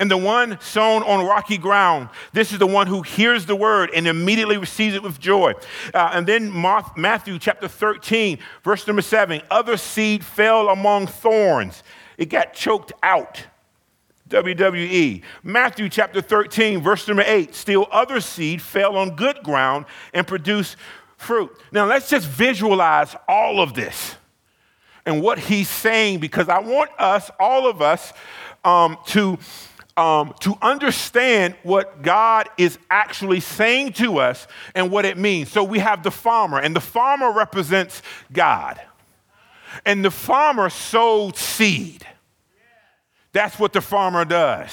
And 0.00 0.08
the 0.08 0.16
one 0.16 0.60
sown 0.60 1.02
on 1.02 1.26
rocky 1.26 1.58
ground, 1.58 2.08
this 2.32 2.52
is 2.52 2.60
the 2.60 2.66
one 2.66 2.86
who 2.86 3.02
hears 3.02 3.46
the 3.46 3.56
word 3.56 3.90
and 3.92 4.06
immediately 4.06 4.56
receives 4.56 4.94
it 4.94 5.02
with 5.02 5.18
joy. 5.18 5.54
Uh, 5.92 6.10
and 6.12 6.24
then 6.24 6.52
Matthew 6.96 7.38
chapter 7.40 7.66
13, 7.66 8.38
verse 8.62 8.86
number 8.86 9.02
7 9.02 9.42
other 9.50 9.76
seed 9.76 10.24
fell 10.24 10.68
among 10.68 11.08
thorns, 11.08 11.82
it 12.16 12.26
got 12.26 12.52
choked 12.54 12.92
out. 13.02 13.44
WWE. 14.28 15.22
Matthew 15.42 15.88
chapter 15.88 16.20
13, 16.20 16.82
verse 16.82 17.08
number 17.08 17.24
8 17.26 17.54
still 17.54 17.86
other 17.90 18.20
seed 18.20 18.60
fell 18.60 18.96
on 18.96 19.16
good 19.16 19.42
ground 19.42 19.86
and 20.12 20.26
produced 20.26 20.76
fruit. 21.16 21.50
Now 21.72 21.86
let's 21.86 22.10
just 22.10 22.26
visualize 22.26 23.16
all 23.26 23.60
of 23.60 23.72
this 23.72 24.16
and 25.06 25.22
what 25.22 25.38
he's 25.38 25.68
saying 25.68 26.20
because 26.20 26.50
I 26.50 26.58
want 26.58 26.90
us, 26.98 27.30
all 27.40 27.66
of 27.66 27.80
us, 27.80 28.12
um, 28.64 28.98
to 29.06 29.38
um, 29.98 30.32
to 30.40 30.56
understand 30.62 31.56
what 31.64 32.02
God 32.02 32.48
is 32.56 32.78
actually 32.88 33.40
saying 33.40 33.94
to 33.94 34.18
us 34.18 34.46
and 34.76 34.92
what 34.92 35.04
it 35.04 35.18
means. 35.18 35.50
So 35.50 35.64
we 35.64 35.80
have 35.80 36.04
the 36.04 36.12
farmer, 36.12 36.60
and 36.60 36.74
the 36.74 36.80
farmer 36.80 37.32
represents 37.32 38.00
God. 38.32 38.80
And 39.84 40.04
the 40.04 40.10
farmer 40.10 40.70
sowed 40.70 41.36
seed. 41.36 42.06
That's 43.32 43.58
what 43.58 43.72
the 43.72 43.80
farmer 43.80 44.24
does. 44.24 44.70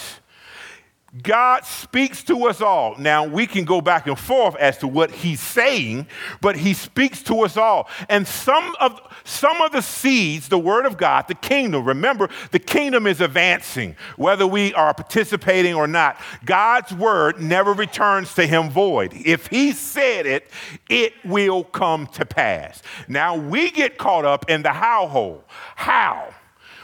God 1.24 1.63
speaks 1.65 2.24
to 2.24 2.48
us 2.48 2.62
all. 2.62 2.95
Now, 2.98 3.25
we 3.25 3.48
can 3.48 3.63
go 3.63 3.79
back 3.79 4.07
and 4.07 4.19
forth 4.19 4.55
as 4.57 4.77
to 4.79 4.88
what 4.88 5.12
he's 5.12 5.39
saying, 5.39 6.07
but 6.41 6.57
he 6.57 6.74
speaks 6.74 7.24
to 7.24 7.41
us 7.41 7.55
all. 7.55 7.88
And 8.10 8.27
some 8.27 8.75
of, 8.81 9.00
some 9.24 9.62
of 9.62 9.72
the 9.72 9.81
seeds, 9.81 10.50
the 10.50 10.60
word 10.60 10.86
of 10.86 10.98
God, 10.98 11.27
the 11.27 11.36
kingdom, 11.36 11.86
remember, 11.86 12.29
the 12.51 12.60
kingdom 12.60 13.07
is 13.07 13.22
advancing, 13.22 13.95
whether 14.17 14.45
we 14.45 14.74
are 14.74 14.93
participating 14.93 15.74
or 15.74 15.88
not. 15.88 16.19
God's 16.43 16.93
word 16.93 17.41
never 17.41 17.72
returns 17.74 18.34
to 18.36 18.45
him 18.45 18.69
void. 18.69 19.13
If 19.13 19.48
he 19.48 19.72
said 19.72 20.25
it, 20.25 20.50
it 20.89 21.13
will 21.24 21.63
come 21.63 22.07
to 22.07 22.25
pass. 22.25 22.81
Now, 23.07 23.36
we 23.38 23.72
get 23.72 23.98
caught 23.98 24.25
up 24.25 24.50
in 24.50 24.63
the 24.63 24.74
how 24.74 25.07
hole. 25.07 25.45
How? 25.75 26.34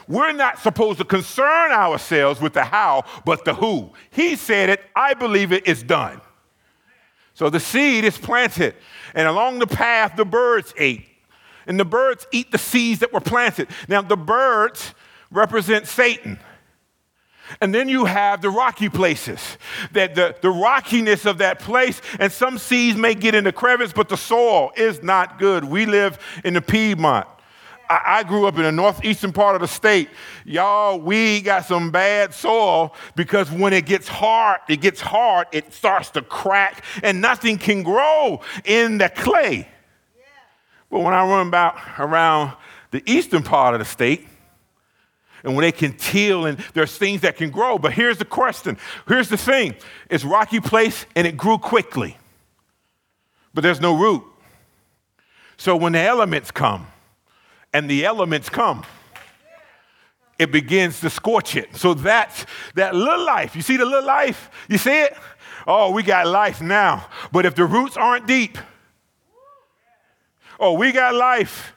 We're 0.07 0.31
not 0.31 0.59
supposed 0.59 0.99
to 0.99 1.05
concern 1.05 1.71
ourselves 1.71 2.41
with 2.41 2.53
the 2.53 2.63
how, 2.63 3.05
but 3.25 3.45
the 3.45 3.53
who. 3.53 3.91
He 4.09 4.35
said 4.35 4.69
it, 4.69 4.81
I 4.95 5.13
believe 5.13 5.51
it, 5.51 5.63
it's 5.65 5.83
done. 5.83 6.21
So 7.33 7.49
the 7.49 7.59
seed 7.59 8.03
is 8.03 8.17
planted, 8.17 8.75
and 9.15 9.27
along 9.27 9.59
the 9.59 9.67
path, 9.67 10.15
the 10.15 10.25
birds 10.25 10.73
ate. 10.77 11.07
And 11.65 11.79
the 11.79 11.85
birds 11.85 12.27
eat 12.31 12.51
the 12.51 12.57
seeds 12.57 12.99
that 12.99 13.13
were 13.13 13.21
planted. 13.21 13.67
Now, 13.87 14.01
the 14.01 14.17
birds 14.17 14.93
represent 15.31 15.87
Satan. 15.87 16.39
And 17.59 17.73
then 17.73 17.89
you 17.89 18.05
have 18.05 18.41
the 18.41 18.49
rocky 18.49 18.89
places, 18.89 19.57
that 19.91 20.15
the, 20.15 20.35
the 20.41 20.49
rockiness 20.49 21.25
of 21.25 21.39
that 21.39 21.59
place, 21.59 22.01
and 22.19 22.31
some 22.31 22.57
seeds 22.57 22.97
may 22.97 23.13
get 23.13 23.35
in 23.35 23.43
the 23.43 23.51
crevice, 23.51 23.91
but 23.91 24.09
the 24.09 24.17
soil 24.17 24.71
is 24.77 25.03
not 25.03 25.37
good. 25.37 25.65
We 25.65 25.85
live 25.85 26.17
in 26.45 26.53
the 26.53 26.61
Piedmont. 26.61 27.27
I, 28.05 28.23
grew 28.23 28.45
up 28.47 28.55
in 28.57 28.63
the 28.63 28.71
northeastern 28.71 29.33
part 29.33 29.55
of 29.55 29.61
the 29.61 29.67
state. 29.67 30.09
Y'all, 30.45 30.99
we 30.99 31.41
got 31.41 31.65
some 31.65 31.91
bad 31.91 32.33
soil 32.33 32.95
because 33.15 33.51
when 33.51 33.73
it 33.73 33.85
gets 33.85 34.07
hard, 34.07 34.59
it 34.69 34.81
gets 34.81 35.01
hard, 35.01 35.47
it 35.51 35.73
starts 35.73 36.09
to 36.11 36.21
crack, 36.21 36.83
and 37.03 37.21
nothing 37.21 37.57
can 37.57 37.83
grow 37.83 38.41
in 38.65 38.97
the 38.97 39.09
clay. 39.09 39.67
But 40.89 40.99
when 40.99 41.13
I 41.13 41.25
run 41.25 41.47
about 41.47 41.75
around 41.97 42.53
the 42.91 43.01
eastern 43.05 43.43
part 43.43 43.73
of 43.73 43.79
the 43.79 43.85
state, 43.85 44.27
and 45.43 45.55
when 45.55 45.63
they 45.63 45.71
can 45.71 45.93
till 45.93 46.45
and 46.45 46.59
there's 46.73 46.95
things 46.97 47.21
that 47.21 47.37
can 47.37 47.49
grow. 47.49 47.79
But 47.79 47.93
here's 47.93 48.17
the 48.17 48.25
question. 48.25 48.77
Here's 49.07 49.29
the 49.29 49.37
thing. 49.37 49.75
It's 50.09 50.23
rocky 50.23 50.59
place 50.59 51.05
and 51.15 51.25
it 51.25 51.35
grew 51.35 51.57
quickly. 51.57 52.17
But 53.53 53.61
there's 53.61 53.81
no 53.81 53.97
root. 53.97 54.23
So 55.57 55.75
when 55.75 55.93
the 55.93 55.99
elements 55.99 56.51
come, 56.51 56.87
and 57.73 57.89
the 57.89 58.05
elements 58.05 58.49
come, 58.49 58.83
it 60.37 60.51
begins 60.51 60.99
to 61.01 61.09
scorch 61.09 61.55
it. 61.55 61.75
So 61.75 61.93
that's 61.93 62.45
that 62.75 62.95
little 62.95 63.25
life. 63.25 63.55
You 63.55 63.61
see 63.61 63.77
the 63.77 63.85
little 63.85 64.05
life? 64.05 64.49
You 64.67 64.77
see 64.77 65.01
it? 65.01 65.15
Oh, 65.67 65.91
we 65.91 66.03
got 66.03 66.25
life 66.25 66.61
now. 66.61 67.07
But 67.31 67.45
if 67.45 67.55
the 67.55 67.65
roots 67.65 67.95
aren't 67.95 68.25
deep, 68.27 68.57
oh, 70.59 70.73
we 70.73 70.91
got 70.91 71.13
life. 71.13 71.73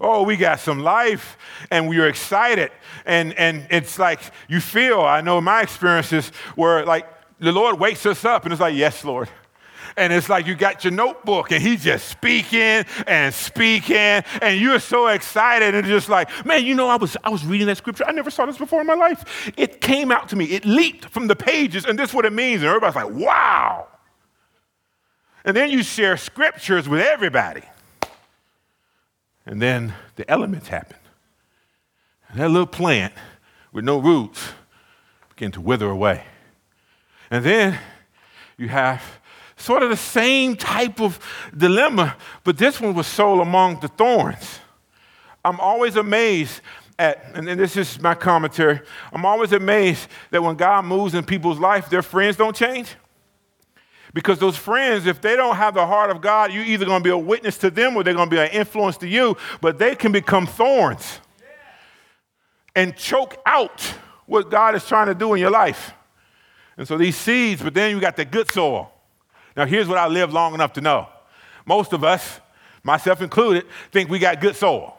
Oh, 0.00 0.22
we 0.22 0.36
got 0.36 0.60
some 0.60 0.80
life 0.80 1.36
and 1.70 1.88
we 1.88 1.98
are 1.98 2.08
excited. 2.08 2.70
And, 3.06 3.32
and 3.34 3.66
it's 3.70 3.98
like 3.98 4.20
you 4.48 4.60
feel, 4.60 5.00
I 5.00 5.20
know 5.20 5.40
my 5.40 5.62
experiences 5.62 6.28
where 6.54 6.84
like 6.84 7.06
the 7.38 7.52
Lord 7.52 7.78
wakes 7.78 8.04
us 8.06 8.24
up 8.24 8.44
and 8.44 8.52
it's 8.52 8.60
like, 8.60 8.74
yes, 8.74 9.04
Lord. 9.04 9.28
And 9.96 10.12
it's 10.12 10.28
like 10.28 10.46
you 10.46 10.54
got 10.56 10.82
your 10.82 10.92
notebook 10.92 11.52
and 11.52 11.62
he's 11.62 11.84
just 11.84 12.08
speaking 12.08 12.84
and 13.06 13.32
speaking 13.32 13.96
and 13.96 14.60
you're 14.60 14.80
so 14.80 15.06
excited 15.06 15.74
and 15.74 15.86
just 15.86 16.08
like, 16.08 16.28
man, 16.44 16.64
you 16.64 16.74
know, 16.74 16.88
I 16.88 16.96
was, 16.96 17.16
I 17.22 17.30
was 17.30 17.44
reading 17.44 17.68
that 17.68 17.76
scripture. 17.76 18.04
I 18.06 18.12
never 18.12 18.30
saw 18.30 18.44
this 18.46 18.58
before 18.58 18.80
in 18.80 18.86
my 18.86 18.94
life. 18.94 19.52
It 19.56 19.80
came 19.80 20.10
out 20.10 20.28
to 20.30 20.36
me. 20.36 20.46
It 20.46 20.64
leaped 20.64 21.06
from 21.06 21.28
the 21.28 21.36
pages 21.36 21.84
and 21.84 21.96
this 21.98 22.10
is 22.10 22.14
what 22.14 22.24
it 22.24 22.32
means. 22.32 22.62
And 22.62 22.68
everybody's 22.68 22.96
like, 22.96 23.10
wow. 23.10 23.86
And 25.44 25.56
then 25.56 25.70
you 25.70 25.82
share 25.82 26.16
scriptures 26.16 26.88
with 26.88 27.00
everybody. 27.00 27.62
And 29.46 29.60
then 29.62 29.94
the 30.16 30.28
elements 30.28 30.68
happen. 30.68 30.96
And 32.28 32.40
that 32.40 32.48
little 32.48 32.66
plant 32.66 33.12
with 33.72 33.84
no 33.84 33.98
roots 33.98 34.52
begin 35.28 35.52
to 35.52 35.60
wither 35.60 35.88
away. 35.88 36.24
And 37.30 37.44
then 37.44 37.78
you 38.56 38.68
have 38.68 39.02
sort 39.64 39.82
of 39.82 39.88
the 39.88 39.96
same 39.96 40.56
type 40.56 41.00
of 41.00 41.18
dilemma, 41.56 42.16
but 42.44 42.58
this 42.58 42.80
one 42.80 42.94
was 42.94 43.06
sown 43.06 43.40
among 43.40 43.80
the 43.80 43.88
thorns. 43.88 44.60
I'm 45.44 45.58
always 45.58 45.96
amazed 45.96 46.60
at, 46.98 47.24
and 47.34 47.48
this 47.48 47.76
is 47.76 48.00
my 48.00 48.14
commentary, 48.14 48.80
I'm 49.12 49.24
always 49.24 49.52
amazed 49.52 50.08
that 50.30 50.42
when 50.42 50.56
God 50.56 50.84
moves 50.84 51.14
in 51.14 51.24
people's 51.24 51.58
life, 51.58 51.88
their 51.88 52.02
friends 52.02 52.36
don't 52.36 52.54
change. 52.54 52.94
Because 54.12 54.38
those 54.38 54.56
friends, 54.56 55.06
if 55.06 55.20
they 55.20 55.34
don't 55.34 55.56
have 55.56 55.74
the 55.74 55.84
heart 55.84 56.10
of 56.10 56.20
God, 56.20 56.52
you're 56.52 56.64
either 56.64 56.84
going 56.84 57.00
to 57.00 57.04
be 57.04 57.10
a 57.10 57.18
witness 57.18 57.58
to 57.58 57.70
them 57.70 57.96
or 57.96 58.04
they're 58.04 58.14
going 58.14 58.30
to 58.30 58.36
be 58.36 58.40
an 58.40 58.50
influence 58.50 58.96
to 58.98 59.08
you, 59.08 59.36
but 59.60 59.78
they 59.78 59.96
can 59.96 60.12
become 60.12 60.46
thorns 60.46 61.20
and 62.76 62.94
choke 62.96 63.36
out 63.44 63.80
what 64.26 64.50
God 64.50 64.76
is 64.76 64.86
trying 64.86 65.08
to 65.08 65.14
do 65.14 65.34
in 65.34 65.40
your 65.40 65.50
life. 65.50 65.94
And 66.76 66.86
so 66.86 66.96
these 66.96 67.16
seeds, 67.16 67.60
but 67.60 67.74
then 67.74 67.90
you 67.90 68.00
got 68.00 68.16
the 68.16 68.24
good 68.24 68.48
soil. 68.48 68.93
Now, 69.56 69.66
here's 69.66 69.88
what 69.88 69.98
I 69.98 70.08
lived 70.08 70.32
long 70.32 70.54
enough 70.54 70.72
to 70.74 70.80
know 70.80 71.08
most 71.66 71.92
of 71.92 72.04
us, 72.04 72.40
myself 72.82 73.22
included, 73.22 73.66
think 73.90 74.10
we 74.10 74.18
got 74.18 74.40
good 74.40 74.56
soil. 74.56 74.96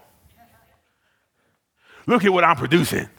Look 2.08 2.24
at 2.24 2.32
what 2.32 2.44
I'm 2.44 2.56
producing. 2.56 3.10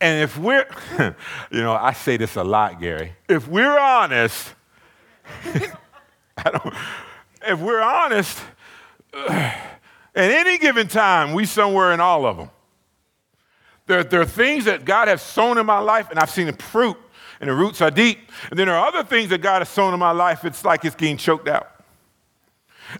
And 0.00 0.22
if 0.22 0.36
we're, 0.38 0.66
you 1.50 1.62
know, 1.62 1.72
I 1.72 1.92
say 1.92 2.16
this 2.16 2.36
a 2.36 2.44
lot, 2.44 2.80
Gary. 2.80 3.14
If 3.28 3.48
we're 3.48 3.78
honest, 3.78 4.54
I 6.36 6.50
don't, 6.50 6.74
if 7.42 7.58
we're 7.58 7.80
honest, 7.80 8.38
at 9.28 9.70
any 10.14 10.58
given 10.58 10.88
time, 10.88 11.32
we 11.32 11.46
somewhere 11.46 11.92
in 11.92 12.00
all 12.00 12.26
of 12.26 12.36
them. 12.36 12.50
There, 13.86 14.04
there 14.04 14.20
are 14.20 14.26
things 14.26 14.64
that 14.64 14.84
God 14.84 15.08
has 15.08 15.22
sown 15.22 15.58
in 15.58 15.64
my 15.64 15.78
life, 15.78 16.10
and 16.10 16.18
I've 16.18 16.30
seen 16.30 16.46
the 16.46 16.52
fruit, 16.52 16.96
and 17.40 17.50
the 17.50 17.54
roots 17.54 17.80
are 17.80 17.90
deep. 17.90 18.18
And 18.50 18.58
then 18.58 18.66
there 18.66 18.76
are 18.76 18.88
other 18.88 19.04
things 19.04 19.30
that 19.30 19.42
God 19.42 19.60
has 19.60 19.68
sown 19.68 19.94
in 19.94 20.00
my 20.00 20.12
life, 20.12 20.44
it's 20.44 20.64
like 20.64 20.84
it's 20.84 20.96
getting 20.96 21.16
choked 21.16 21.48
out. 21.48 21.76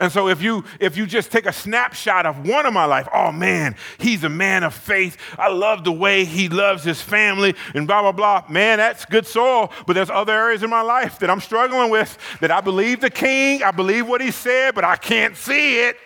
And 0.01 0.11
so 0.11 0.29
if 0.29 0.43
you 0.43 0.65
if 0.81 0.97
you 0.97 1.07
just 1.07 1.31
take 1.31 1.47
a 1.47 1.53
snapshot 1.53 2.27
of 2.27 2.47
one 2.47 2.67
of 2.67 2.73
my 2.73 2.85
life, 2.85 3.09
oh 3.15 3.33
man, 3.33 3.77
he's 3.99 4.25
a 4.25 4.29
man 4.29 4.65
of 4.65 4.75
faith. 4.75 5.17
I 5.39 5.49
love 5.49 5.85
the 5.85 5.93
way 5.93 6.25
he 6.25 6.49
loves 6.49 6.85
his 6.85 7.01
family 7.01 7.55
and 7.75 7.87
blah 7.87 8.03
blah 8.03 8.13
blah. 8.13 8.45
Man, 8.51 8.79
that's 8.79 9.05
good 9.05 9.27
soil. 9.27 9.73
But 9.87 9.95
there's 9.95 10.11
other 10.11 10.33
areas 10.33 10.63
in 10.63 10.71
my 10.71 10.83
life 10.83 11.19
that 11.21 11.31
I'm 11.31 11.41
struggling 11.41 11.91
with 11.91 12.19
that 12.41 12.51
I 12.51 12.61
believe 12.61 13.01
the 13.01 13.11
king, 13.11 13.63
I 13.63 13.71
believe 13.71 14.09
what 14.09 14.21
he 14.21 14.31
said, 14.31 14.75
but 14.75 14.85
I 14.85 14.97
can't 14.97 15.37
see 15.37 15.81
it. 15.81 15.97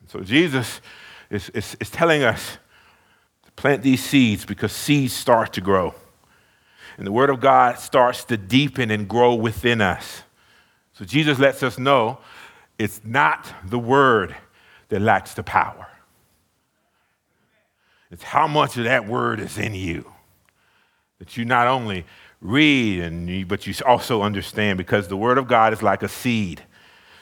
And 0.00 0.08
So 0.08 0.20
Jesus 0.20 0.80
is, 1.30 1.50
is, 1.50 1.76
is 1.80 1.90
telling 1.90 2.22
us 2.22 2.58
to 3.44 3.52
plant 3.52 3.82
these 3.82 4.04
seeds 4.04 4.44
because 4.44 4.72
seeds 4.72 5.12
start 5.12 5.52
to 5.54 5.60
grow. 5.60 5.94
And 6.96 7.06
the 7.06 7.12
word 7.12 7.30
of 7.30 7.40
God 7.40 7.78
starts 7.78 8.24
to 8.24 8.36
deepen 8.36 8.90
and 8.90 9.08
grow 9.08 9.34
within 9.34 9.80
us. 9.80 10.22
So 10.92 11.04
Jesus 11.04 11.38
lets 11.38 11.62
us 11.62 11.78
know 11.78 12.18
it's 12.78 13.00
not 13.04 13.52
the 13.64 13.78
word 13.78 14.34
that 14.88 15.00
lacks 15.00 15.34
the 15.34 15.42
power. 15.42 15.88
It's 18.10 18.22
how 18.22 18.46
much 18.46 18.76
of 18.76 18.84
that 18.84 19.06
word 19.06 19.40
is 19.40 19.58
in 19.58 19.74
you. 19.74 20.10
That 21.18 21.36
you 21.36 21.44
not 21.44 21.66
only 21.66 22.04
read, 22.40 23.00
and 23.00 23.48
but 23.48 23.66
you 23.66 23.74
also 23.84 24.22
understand 24.22 24.78
because 24.78 25.08
the 25.08 25.16
word 25.16 25.38
of 25.38 25.48
God 25.48 25.72
is 25.72 25.82
like 25.82 26.02
a 26.02 26.08
seed. 26.08 26.62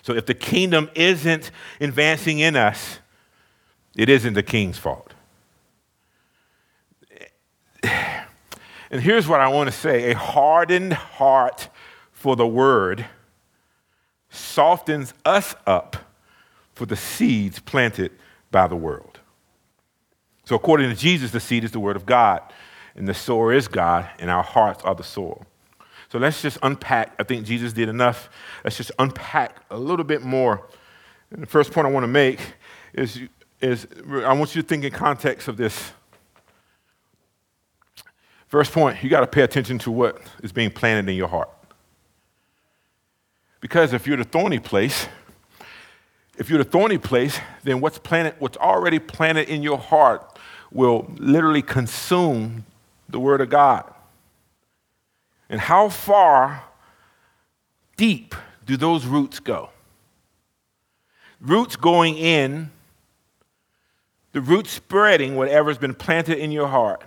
So 0.02 0.12
if 0.12 0.26
the 0.26 0.34
kingdom 0.34 0.90
isn't 0.94 1.50
advancing 1.80 2.40
in 2.40 2.56
us, 2.56 2.98
it 3.96 4.08
isn't 4.08 4.34
the 4.34 4.42
king's 4.42 4.78
fault. 4.78 5.14
And 8.92 9.00
here's 9.00 9.26
what 9.26 9.40
I 9.40 9.48
want 9.48 9.70
to 9.70 9.76
say 9.76 10.10
a 10.10 10.16
hardened 10.16 10.92
heart 10.92 11.70
for 12.12 12.36
the 12.36 12.46
word 12.46 13.06
softens 14.28 15.12
us 15.24 15.54
up 15.66 15.96
for 16.74 16.86
the 16.86 16.96
seeds 16.96 17.58
planted 17.58 18.12
by 18.50 18.66
the 18.68 18.76
world. 18.76 19.18
So, 20.44 20.56
according 20.56 20.90
to 20.90 20.96
Jesus, 20.96 21.30
the 21.30 21.40
seed 21.40 21.64
is 21.64 21.70
the 21.70 21.80
word 21.80 21.96
of 21.96 22.04
God, 22.04 22.42
and 22.94 23.08
the 23.08 23.14
sower 23.14 23.52
is 23.52 23.66
God, 23.66 24.08
and 24.18 24.30
our 24.30 24.42
hearts 24.42 24.82
are 24.84 24.94
the 24.94 25.04
soil. 25.04 25.46
So, 26.10 26.18
let's 26.18 26.42
just 26.42 26.58
unpack. 26.62 27.14
I 27.18 27.22
think 27.22 27.46
Jesus 27.46 27.72
did 27.72 27.88
enough. 27.88 28.28
Let's 28.62 28.76
just 28.76 28.92
unpack 28.98 29.64
a 29.70 29.78
little 29.78 30.04
bit 30.04 30.22
more. 30.22 30.68
And 31.30 31.42
the 31.42 31.46
first 31.46 31.72
point 31.72 31.86
I 31.86 31.90
want 31.90 32.04
to 32.04 32.08
make 32.08 32.40
is, 32.92 33.20
is 33.62 33.86
I 34.10 34.34
want 34.34 34.54
you 34.54 34.60
to 34.60 34.68
think 34.68 34.84
in 34.84 34.92
context 34.92 35.48
of 35.48 35.56
this. 35.56 35.92
First 38.52 38.72
point, 38.72 39.02
you 39.02 39.08
got 39.08 39.20
to 39.20 39.26
pay 39.26 39.40
attention 39.40 39.78
to 39.78 39.90
what 39.90 40.20
is 40.42 40.52
being 40.52 40.70
planted 40.70 41.10
in 41.10 41.16
your 41.16 41.26
heart. 41.26 41.48
Because 43.62 43.94
if 43.94 44.06
you're 44.06 44.18
the 44.18 44.24
thorny 44.24 44.58
place, 44.58 45.08
if 46.36 46.50
you're 46.50 46.58
the 46.58 46.70
thorny 46.70 46.98
place, 46.98 47.40
then 47.62 47.80
what's 47.80 47.96
planted, 47.96 48.34
what's 48.40 48.58
already 48.58 48.98
planted 48.98 49.48
in 49.48 49.62
your 49.62 49.78
heart 49.78 50.38
will 50.70 51.10
literally 51.16 51.62
consume 51.62 52.66
the 53.08 53.18
word 53.18 53.40
of 53.40 53.48
God. 53.48 53.90
And 55.48 55.58
how 55.58 55.88
far 55.88 56.64
deep 57.96 58.34
do 58.66 58.76
those 58.76 59.06
roots 59.06 59.40
go? 59.40 59.70
Roots 61.40 61.76
going 61.76 62.18
in, 62.18 62.70
the 64.32 64.42
roots 64.42 64.72
spreading 64.72 65.36
whatever's 65.36 65.78
been 65.78 65.94
planted 65.94 66.36
in 66.36 66.52
your 66.52 66.68
heart. 66.68 67.02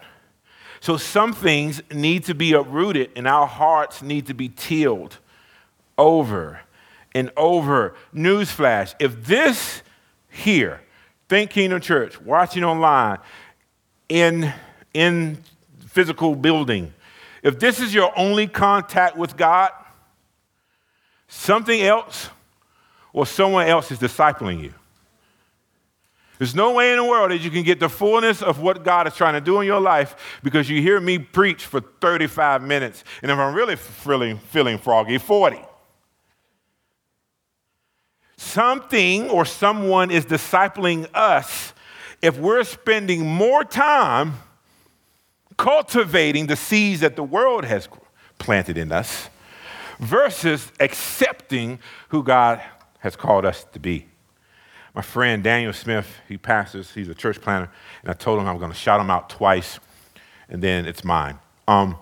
So 0.79 0.97
some 0.97 1.33
things 1.33 1.81
need 1.91 2.25
to 2.25 2.35
be 2.35 2.53
uprooted 2.53 3.11
and 3.15 3.27
our 3.27 3.47
hearts 3.47 4.01
need 4.01 4.27
to 4.27 4.33
be 4.33 4.49
tilled 4.49 5.17
over 5.97 6.61
and 7.13 7.31
over. 7.37 7.95
Newsflash 8.13 8.93
if 8.99 9.25
this 9.25 9.81
here 10.29 10.81
Think 11.27 11.51
Kingdom 11.51 11.81
Church, 11.81 12.21
watching 12.21 12.63
online, 12.63 13.17
in, 14.09 14.53
in 14.93 15.37
physical 15.87 16.35
building. 16.35 16.93
If 17.41 17.59
this 17.59 17.79
is 17.79 17.93
your 17.93 18.11
only 18.17 18.47
contact 18.47 19.17
with 19.17 19.35
God, 19.35 19.71
something 21.27 21.81
else 21.81 22.29
or 23.11 23.25
someone 23.25 23.67
else 23.67 23.91
is 23.91 23.97
discipling 23.97 24.61
you. 24.61 24.73
There's 26.37 26.55
no 26.55 26.73
way 26.73 26.91
in 26.91 26.97
the 26.97 27.05
world 27.05 27.31
that 27.31 27.37
you 27.37 27.49
can 27.49 27.63
get 27.63 27.79
the 27.79 27.87
fullness 27.87 28.41
of 28.41 28.59
what 28.59 28.83
God 28.83 29.07
is 29.07 29.15
trying 29.15 29.33
to 29.33 29.41
do 29.41 29.61
in 29.61 29.67
your 29.67 29.79
life 29.79 30.39
because 30.43 30.69
you 30.69 30.81
hear 30.81 30.99
me 30.99 31.17
preach 31.17 31.65
for 31.65 31.79
35 31.79 32.61
minutes. 32.61 33.03
And 33.21 33.31
if 33.31 33.37
I'm 33.37 33.53
really 33.55 33.77
feeling, 33.77 34.37
feeling 34.37 34.77
froggy, 34.77 35.17
40. 35.17 35.59
Something 38.37 39.29
or 39.29 39.45
someone 39.45 40.11
is 40.11 40.25
discipling 40.25 41.07
us 41.13 41.73
if 42.21 42.37
we're 42.37 42.63
spending 42.65 43.25
more 43.25 43.63
time 43.63 44.33
cultivating 45.57 46.47
the 46.47 46.55
seeds 46.55 46.99
that 46.99 47.15
the 47.15 47.23
world 47.23 47.63
has 47.63 47.87
planted 48.39 48.77
in 48.77 48.91
us 48.91 49.29
versus 49.99 50.69
accepting 50.81 51.79
who 52.09 52.23
God 52.23 52.61
has 52.99 53.15
called 53.15 53.45
us 53.45 53.65
to 53.71 53.79
be 53.79 54.07
my 54.95 55.01
friend 55.01 55.43
Daniel 55.43 55.73
Smith, 55.73 56.07
he 56.27 56.37
pastors, 56.37 56.93
he's 56.93 57.09
a 57.09 57.13
church 57.13 57.41
planner, 57.41 57.69
and 58.01 58.09
I 58.09 58.13
told 58.13 58.39
him 58.39 58.47
I'm 58.47 58.57
going 58.57 58.71
to 58.71 58.77
shout 58.77 59.01
him 59.01 59.09
out 59.09 59.29
twice, 59.29 59.77
and 60.47 60.61
then 60.61 60.85
it's 60.85 61.03
mine. 61.03 61.37
Um, 61.67 61.97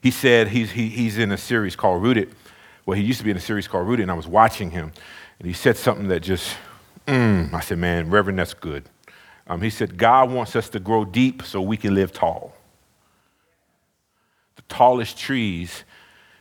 he 0.00 0.12
said 0.12 0.48
he's, 0.48 0.70
he, 0.70 0.88
he's 0.88 1.18
in 1.18 1.32
a 1.32 1.36
series 1.36 1.74
called 1.74 2.00
Rooted. 2.00 2.32
Well, 2.86 2.96
he 2.96 3.02
used 3.02 3.18
to 3.18 3.24
be 3.24 3.32
in 3.32 3.36
a 3.36 3.40
series 3.40 3.66
called 3.66 3.88
Rooted, 3.88 4.04
and 4.04 4.10
I 4.10 4.14
was 4.14 4.28
watching 4.28 4.70
him, 4.70 4.92
and 5.40 5.48
he 5.48 5.52
said 5.52 5.76
something 5.76 6.06
that 6.08 6.20
just, 6.20 6.56
mm, 7.08 7.52
I 7.52 7.60
said, 7.60 7.78
man, 7.78 8.08
Reverend, 8.08 8.38
that's 8.38 8.54
good. 8.54 8.84
Um, 9.48 9.60
he 9.60 9.70
said, 9.70 9.96
God 9.98 10.30
wants 10.30 10.54
us 10.54 10.68
to 10.70 10.80
grow 10.80 11.04
deep 11.04 11.42
so 11.42 11.60
we 11.60 11.76
can 11.76 11.94
live 11.94 12.12
tall. 12.12 12.54
The 14.54 14.62
tallest 14.68 15.18
trees 15.18 15.82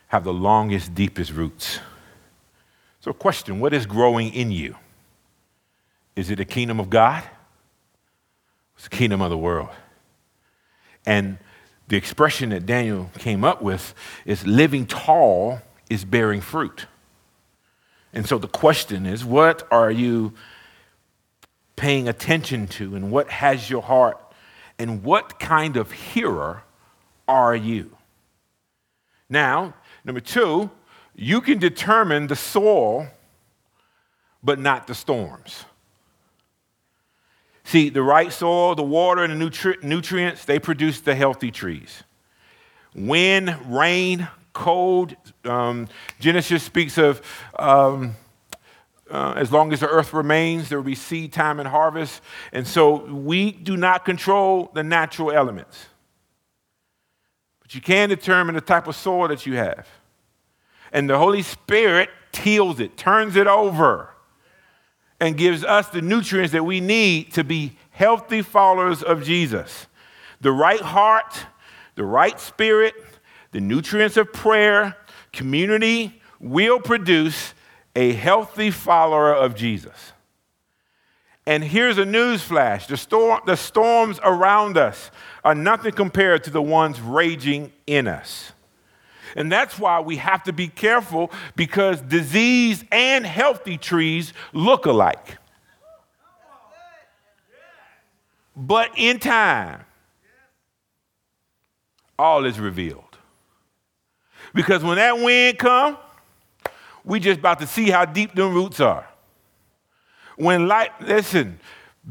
have 0.09 0.23
the 0.23 0.33
longest, 0.33 0.93
deepest 0.93 1.31
roots. 1.31 1.79
So, 3.01 3.11
question 3.11 3.59
what 3.59 3.73
is 3.73 3.85
growing 3.85 4.31
in 4.33 4.51
you? 4.51 4.75
Is 6.15 6.29
it 6.29 6.37
the 6.37 6.45
kingdom 6.45 6.79
of 6.79 6.89
God? 6.89 7.23
It's 8.75 8.85
the 8.85 8.95
kingdom 8.95 9.21
of 9.21 9.29
the 9.29 9.37
world. 9.37 9.69
And 11.05 11.37
the 11.87 11.97
expression 11.97 12.49
that 12.49 12.65
Daniel 12.65 13.09
came 13.17 13.43
up 13.43 13.61
with 13.61 13.93
is 14.25 14.47
living 14.47 14.85
tall 14.85 15.61
is 15.89 16.05
bearing 16.05 16.41
fruit. 16.41 16.87
And 18.13 18.27
so 18.27 18.37
the 18.37 18.47
question 18.47 19.05
is 19.05 19.25
what 19.25 19.67
are 19.71 19.91
you 19.91 20.33
paying 21.75 22.07
attention 22.07 22.67
to, 22.67 22.95
and 22.95 23.11
what 23.11 23.29
has 23.29 23.69
your 23.69 23.81
heart, 23.81 24.19
and 24.77 25.03
what 25.03 25.39
kind 25.39 25.75
of 25.75 25.91
hearer 25.91 26.63
are 27.27 27.55
you? 27.55 27.97
Now, 29.27 29.73
number 30.05 30.21
two, 30.21 30.69
you 31.15 31.41
can 31.41 31.57
determine 31.57 32.27
the 32.27 32.35
soil, 32.35 33.07
but 34.43 34.59
not 34.59 34.87
the 34.87 34.95
storms. 34.95 35.65
See, 37.65 37.89
the 37.89 38.03
right 38.03 38.31
soil, 38.31 38.75
the 38.75 38.83
water, 38.83 39.23
and 39.23 39.41
the 39.41 39.45
nutri- 39.45 39.81
nutrients, 39.83 40.45
they 40.45 40.59
produce 40.59 40.99
the 40.99 41.15
healthy 41.15 41.51
trees. 41.51 42.03
Wind, 42.93 43.55
rain, 43.67 44.27
cold, 44.51 45.15
um, 45.45 45.87
Genesis 46.19 46.61
speaks 46.61 46.97
of 46.97 47.21
um, 47.57 48.15
uh, 49.09 49.33
as 49.35 49.51
long 49.51 49.71
as 49.73 49.81
the 49.81 49.87
earth 49.87 50.13
remains, 50.13 50.69
there 50.69 50.77
will 50.77 50.85
be 50.85 50.95
seed 50.95 51.31
time 51.31 51.59
and 51.59 51.67
harvest. 51.67 52.21
And 52.51 52.67
so 52.67 53.05
we 53.05 53.51
do 53.51 53.77
not 53.77 54.05
control 54.05 54.71
the 54.73 54.83
natural 54.83 55.31
elements. 55.31 55.85
But 57.61 57.75
you 57.75 57.81
can 57.81 58.09
determine 58.09 58.55
the 58.55 58.61
type 58.61 58.87
of 58.87 58.95
soil 58.95 59.27
that 59.27 59.45
you 59.45 59.55
have. 59.55 59.87
And 60.91 61.09
the 61.09 61.17
Holy 61.17 61.41
Spirit 61.41 62.09
tills 62.31 62.79
it, 62.79 62.97
turns 62.97 63.35
it 63.35 63.47
over 63.47 64.12
and 65.19 65.37
gives 65.37 65.63
us 65.63 65.89
the 65.89 66.01
nutrients 66.01 66.51
that 66.51 66.63
we 66.63 66.79
need 66.79 67.33
to 67.33 67.43
be 67.43 67.73
healthy 67.91 68.41
followers 68.41 69.03
of 69.03 69.23
Jesus. 69.23 69.87
The 70.41 70.51
right 70.51 70.81
heart, 70.81 71.45
the 71.95 72.03
right 72.03 72.39
spirit, 72.39 72.93
the 73.51 73.61
nutrients 73.61 74.17
of 74.17 74.33
prayer, 74.33 74.97
community 75.31 76.21
will 76.39 76.79
produce 76.79 77.53
a 77.95 78.13
healthy 78.13 78.71
follower 78.71 79.33
of 79.33 79.55
Jesus. 79.55 80.13
And 81.45 81.63
here's 81.63 81.97
a 81.97 82.05
news 82.05 82.41
flash 82.41 82.87
the, 82.87 83.39
the 83.45 83.57
storms 83.57 84.19
around 84.23 84.77
us 84.77 85.11
are 85.43 85.55
nothing 85.55 85.91
compared 85.91 86.43
to 86.45 86.49
the 86.49 86.61
ones 86.61 87.01
raging 87.01 87.71
in 87.85 88.07
us. 88.07 88.52
And 89.35 89.51
that's 89.51 89.79
why 89.79 89.99
we 89.99 90.17
have 90.17 90.43
to 90.43 90.53
be 90.53 90.67
careful 90.67 91.31
because 91.55 92.01
disease 92.01 92.83
and 92.91 93.25
healthy 93.25 93.77
trees 93.77 94.33
look 94.53 94.85
alike. 94.85 95.37
But 98.55 98.91
in 98.95 99.19
time, 99.19 99.83
all 102.19 102.45
is 102.45 102.59
revealed. 102.59 103.17
Because 104.53 104.83
when 104.83 104.97
that 104.97 105.17
wind 105.17 105.57
comes, 105.57 105.97
we 107.03 107.19
just 107.19 107.39
about 107.39 107.59
to 107.59 107.67
see 107.67 107.89
how 107.89 108.05
deep 108.05 108.35
them 108.35 108.53
roots 108.53 108.79
are. 108.79 109.07
When 110.35 110.67
light, 110.67 110.91
listen, 111.01 111.59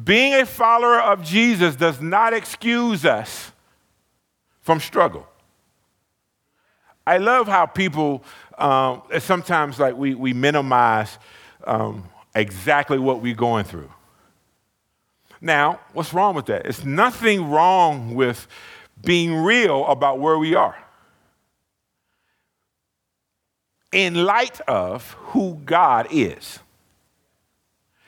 being 0.04 0.34
a 0.34 0.46
follower 0.46 1.00
of 1.00 1.22
Jesus 1.22 1.76
does 1.76 2.00
not 2.00 2.32
excuse 2.32 3.04
us 3.04 3.52
from 4.60 4.80
struggle. 4.80 5.26
I 7.06 7.18
love 7.18 7.48
how 7.48 7.66
people 7.66 8.22
um, 8.58 9.02
sometimes 9.18 9.78
like 9.78 9.96
we, 9.96 10.14
we 10.14 10.32
minimize 10.32 11.18
um, 11.64 12.08
exactly 12.34 12.98
what 12.98 13.20
we're 13.20 13.34
going 13.34 13.64
through. 13.64 13.90
Now, 15.40 15.80
what's 15.92 16.14
wrong 16.14 16.36
with 16.36 16.46
that? 16.46 16.66
It's 16.66 16.84
nothing 16.84 17.50
wrong 17.50 18.14
with 18.14 18.46
being 19.04 19.34
real 19.34 19.84
about 19.86 20.20
where 20.20 20.38
we 20.38 20.54
are. 20.54 20.76
In 23.90 24.24
light 24.24 24.60
of 24.62 25.12
who 25.12 25.60
God 25.64 26.06
is. 26.10 26.60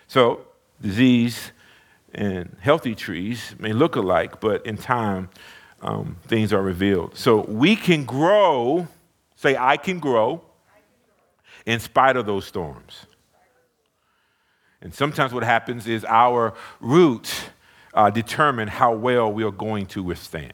So, 0.07 0.46
disease 0.80 1.50
and 2.14 2.57
healthy 2.61 2.94
trees 2.94 3.57
may 3.59 3.72
look 3.72 3.96
alike, 3.96 4.40
but 4.40 4.64
in 4.64 4.76
time, 4.76 5.28
um, 5.82 6.16
things 6.26 6.52
are 6.52 6.62
revealed. 6.62 7.16
So 7.16 7.42
we 7.42 7.76
can 7.76 8.04
grow, 8.04 8.88
say, 9.37 9.56
I 9.56 9.76
can 9.76 9.98
grow 9.98 10.42
in 11.66 11.80
spite 11.80 12.16
of 12.16 12.26
those 12.26 12.46
storms. 12.46 13.06
And 14.80 14.94
sometimes 14.94 15.32
what 15.32 15.42
happens 15.42 15.87
is 15.87 16.04
our 16.04 16.54
roots 16.80 17.44
uh, 17.94 18.10
determine 18.10 18.68
how 18.68 18.94
well 18.94 19.32
we 19.32 19.44
are 19.44 19.50
going 19.50 19.87
to 19.87 20.02
withstand. 20.02 20.52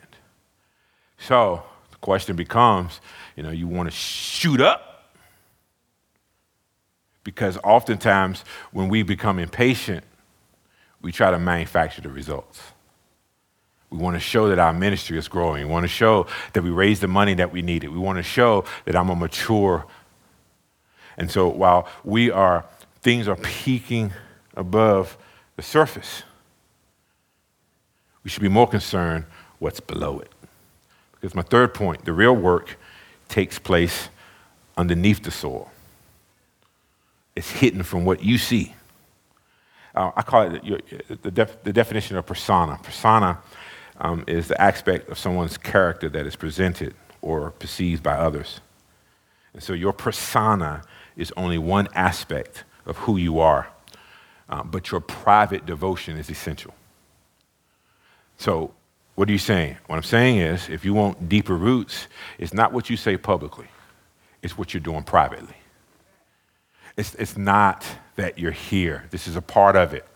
So 1.18 1.62
the 1.90 1.96
question 1.96 2.36
becomes 2.36 3.00
you 3.36 3.42
know, 3.42 3.50
you 3.50 3.66
want 3.66 3.88
to 3.88 3.96
shoot 3.96 4.60
up 4.60 5.14
because 7.24 7.58
oftentimes 7.64 8.44
when 8.72 8.88
we 8.88 9.02
become 9.02 9.38
impatient, 9.38 10.04
we 11.00 11.12
try 11.12 11.30
to 11.30 11.38
manufacture 11.38 12.02
the 12.02 12.10
results. 12.10 12.60
We 13.90 13.98
want 13.98 14.14
to 14.14 14.20
show 14.20 14.48
that 14.48 14.58
our 14.58 14.72
ministry 14.72 15.18
is 15.18 15.26
growing. 15.26 15.66
We 15.66 15.72
want 15.72 15.84
to 15.84 15.88
show 15.88 16.26
that 16.52 16.62
we 16.62 16.70
raise 16.70 17.00
the 17.00 17.08
money 17.08 17.34
that 17.34 17.52
we 17.52 17.60
needed. 17.60 17.90
We 17.90 17.98
want 17.98 18.18
to 18.18 18.22
show 18.22 18.64
that 18.84 18.94
I'm 18.94 19.10
a 19.10 19.16
mature. 19.16 19.84
And 21.16 21.30
so 21.30 21.48
while 21.48 21.88
we 22.04 22.30
are, 22.30 22.64
things 23.02 23.26
are 23.26 23.36
peaking 23.36 24.12
above 24.56 25.18
the 25.56 25.62
surface, 25.62 26.22
we 28.22 28.30
should 28.30 28.42
be 28.42 28.48
more 28.48 28.68
concerned 28.68 29.24
what's 29.58 29.80
below 29.80 30.20
it. 30.20 30.30
Because 31.12 31.34
my 31.34 31.42
third 31.42 31.74
point, 31.74 32.04
the 32.04 32.12
real 32.12 32.34
work 32.34 32.78
takes 33.28 33.58
place 33.58 34.08
underneath 34.76 35.22
the 35.22 35.30
soil. 35.30 35.70
It's 37.34 37.50
hidden 37.50 37.82
from 37.82 38.04
what 38.04 38.22
you 38.22 38.38
see. 38.38 38.74
Uh, 39.94 40.12
I 40.14 40.22
call 40.22 40.42
it 40.42 41.22
the, 41.22 41.30
def, 41.30 41.62
the 41.64 41.72
definition 41.72 42.16
of 42.16 42.24
persona. 42.24 42.78
Persona 42.82 43.38
um, 44.00 44.24
is 44.26 44.48
the 44.48 44.60
aspect 44.60 45.08
of 45.10 45.18
someone's 45.18 45.58
character 45.58 46.08
that 46.08 46.26
is 46.26 46.36
presented 46.36 46.94
or 47.20 47.50
perceived 47.50 48.02
by 48.02 48.14
others. 48.14 48.60
And 49.52 49.62
so 49.62 49.72
your 49.72 49.92
persona 49.92 50.82
is 51.16 51.32
only 51.36 51.58
one 51.58 51.88
aspect 51.94 52.64
of 52.86 52.96
who 52.98 53.16
you 53.16 53.40
are, 53.40 53.68
um, 54.48 54.68
but 54.70 54.90
your 54.90 55.00
private 55.00 55.66
devotion 55.66 56.16
is 56.16 56.30
essential. 56.30 56.74
So, 58.38 58.72
what 59.16 59.28
are 59.28 59.32
you 59.32 59.38
saying? 59.38 59.76
What 59.86 59.96
I'm 59.96 60.02
saying 60.02 60.38
is, 60.38 60.70
if 60.70 60.84
you 60.84 60.94
want 60.94 61.28
deeper 61.28 61.54
roots, 61.54 62.06
it's 62.38 62.54
not 62.54 62.72
what 62.72 62.88
you 62.88 62.96
say 62.96 63.18
publicly, 63.18 63.66
it's 64.42 64.56
what 64.56 64.72
you're 64.72 64.80
doing 64.80 65.02
privately. 65.02 65.56
It's, 66.96 67.14
it's 67.16 67.36
not 67.36 67.86
that 68.16 68.38
you're 68.38 68.50
here, 68.50 69.04
this 69.10 69.28
is 69.28 69.36
a 69.36 69.42
part 69.42 69.76
of 69.76 69.92
it. 69.92 70.06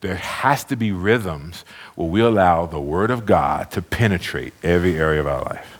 There 0.00 0.16
has 0.16 0.64
to 0.64 0.76
be 0.76 0.92
rhythms 0.92 1.64
where 1.94 2.08
we 2.08 2.20
allow 2.20 2.66
the 2.66 2.80
Word 2.80 3.10
of 3.10 3.26
God 3.26 3.70
to 3.72 3.82
penetrate 3.82 4.52
every 4.62 4.96
area 4.96 5.20
of 5.20 5.26
our 5.26 5.42
life. 5.42 5.78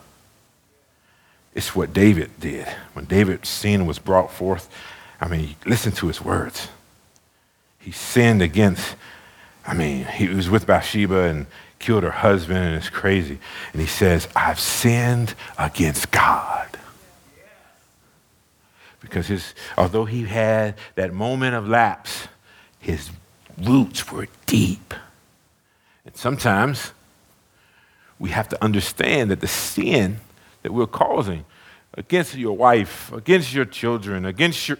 It's 1.55 1.75
what 1.75 1.93
David 1.93 2.31
did. 2.41 2.69
When 2.93 3.05
David's 3.05 3.49
sin 3.49 3.87
was 3.87 3.99
brought 3.99 4.33
forth, 4.33 4.69
I 5.21 5.29
mean, 5.29 5.57
listen 5.67 5.93
to 5.93 6.07
his 6.07 6.21
words. 6.21 6.69
He 7.79 7.93
sinned 7.93 8.43
against, 8.43 8.97
I 9.67 9.75
mean, 9.75 10.05
he 10.05 10.29
was 10.29 10.51
with 10.51 10.67
Bathsheba 10.67 11.23
and 11.23 11.47
killed 11.79 12.03
her 12.03 12.11
husband, 12.11 12.59
and 12.59 12.77
it's 12.77 12.91
crazy. 12.91 13.39
And 13.73 13.81
he 13.81 13.87
says, 13.87 14.29
I've 14.35 14.61
sinned 14.61 15.35
against 15.59 16.11
God. 16.11 16.69
Because 19.01 19.29
his, 19.29 19.55
although 19.77 20.05
he 20.05 20.25
had 20.25 20.75
that 20.97 21.13
moment 21.15 21.55
of 21.55 21.69
lapse, 21.69 22.29
his 22.81 23.11
roots 23.63 24.11
were 24.11 24.29
deep. 24.47 24.95
And 26.05 26.17
sometimes 26.17 26.93
we 28.19 28.31
have 28.31 28.49
to 28.49 28.63
understand 28.63 29.31
that 29.31 29.41
the 29.41 29.49
sin 29.49 30.21
that 30.63 30.73
we're 30.73 30.87
causing 30.87 31.45
against 31.95 32.35
your 32.35 32.57
wife, 32.57 33.13
against 33.13 33.53
your 33.53 33.65
children, 33.65 34.25
against 34.25 34.69
your, 34.69 34.79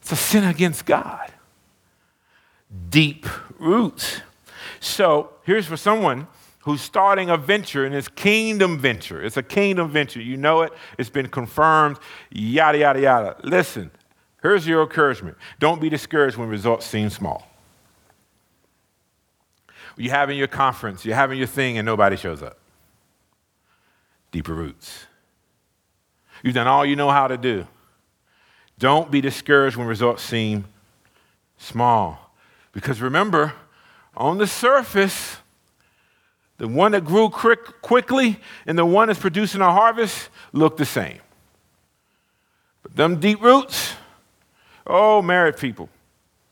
it's 0.00 0.12
a 0.12 0.16
sin 0.16 0.44
against 0.44 0.86
God. 0.86 1.32
Deep 2.90 3.26
roots. 3.58 4.20
So 4.80 5.30
here's 5.44 5.66
for 5.66 5.76
someone 5.76 6.26
who's 6.60 6.80
starting 6.80 7.30
a 7.30 7.36
venture 7.36 7.84
and 7.84 7.94
it's 7.94 8.08
kingdom 8.08 8.78
venture. 8.78 9.22
It's 9.22 9.36
a 9.36 9.42
kingdom 9.42 9.90
venture. 9.90 10.20
You 10.20 10.36
know 10.36 10.62
it, 10.62 10.72
it's 10.98 11.10
been 11.10 11.28
confirmed, 11.28 11.98
yada, 12.30 12.78
yada, 12.78 13.00
yada. 13.00 13.36
Listen, 13.44 13.90
here's 14.42 14.66
your 14.66 14.82
encouragement. 14.82 15.36
Don't 15.58 15.80
be 15.80 15.88
discouraged 15.88 16.36
when 16.36 16.48
results 16.48 16.86
seem 16.86 17.10
small. 17.10 17.53
You're 19.96 20.12
having 20.12 20.38
your 20.38 20.48
conference, 20.48 21.04
you're 21.04 21.14
having 21.14 21.38
your 21.38 21.46
thing, 21.46 21.78
and 21.78 21.86
nobody 21.86 22.16
shows 22.16 22.42
up. 22.42 22.58
Deeper 24.32 24.54
roots. 24.54 25.06
You've 26.42 26.54
done 26.54 26.66
all 26.66 26.84
you 26.84 26.96
know 26.96 27.10
how 27.10 27.28
to 27.28 27.36
do. 27.36 27.66
Don't 28.78 29.10
be 29.10 29.20
discouraged 29.20 29.76
when 29.76 29.86
results 29.86 30.22
seem 30.22 30.64
small. 31.58 32.32
Because 32.72 33.00
remember, 33.00 33.52
on 34.16 34.38
the 34.38 34.46
surface, 34.46 35.36
the 36.58 36.66
one 36.66 36.92
that 36.92 37.04
grew 37.04 37.28
quick, 37.30 37.80
quickly 37.80 38.40
and 38.66 38.76
the 38.76 38.84
one 38.84 39.08
that's 39.08 39.20
producing 39.20 39.60
a 39.60 39.72
harvest 39.72 40.28
look 40.52 40.76
the 40.76 40.84
same. 40.84 41.20
But 42.82 42.96
them 42.96 43.20
deep 43.20 43.40
roots, 43.40 43.94
oh, 44.86 45.22
married 45.22 45.56
people, 45.56 45.88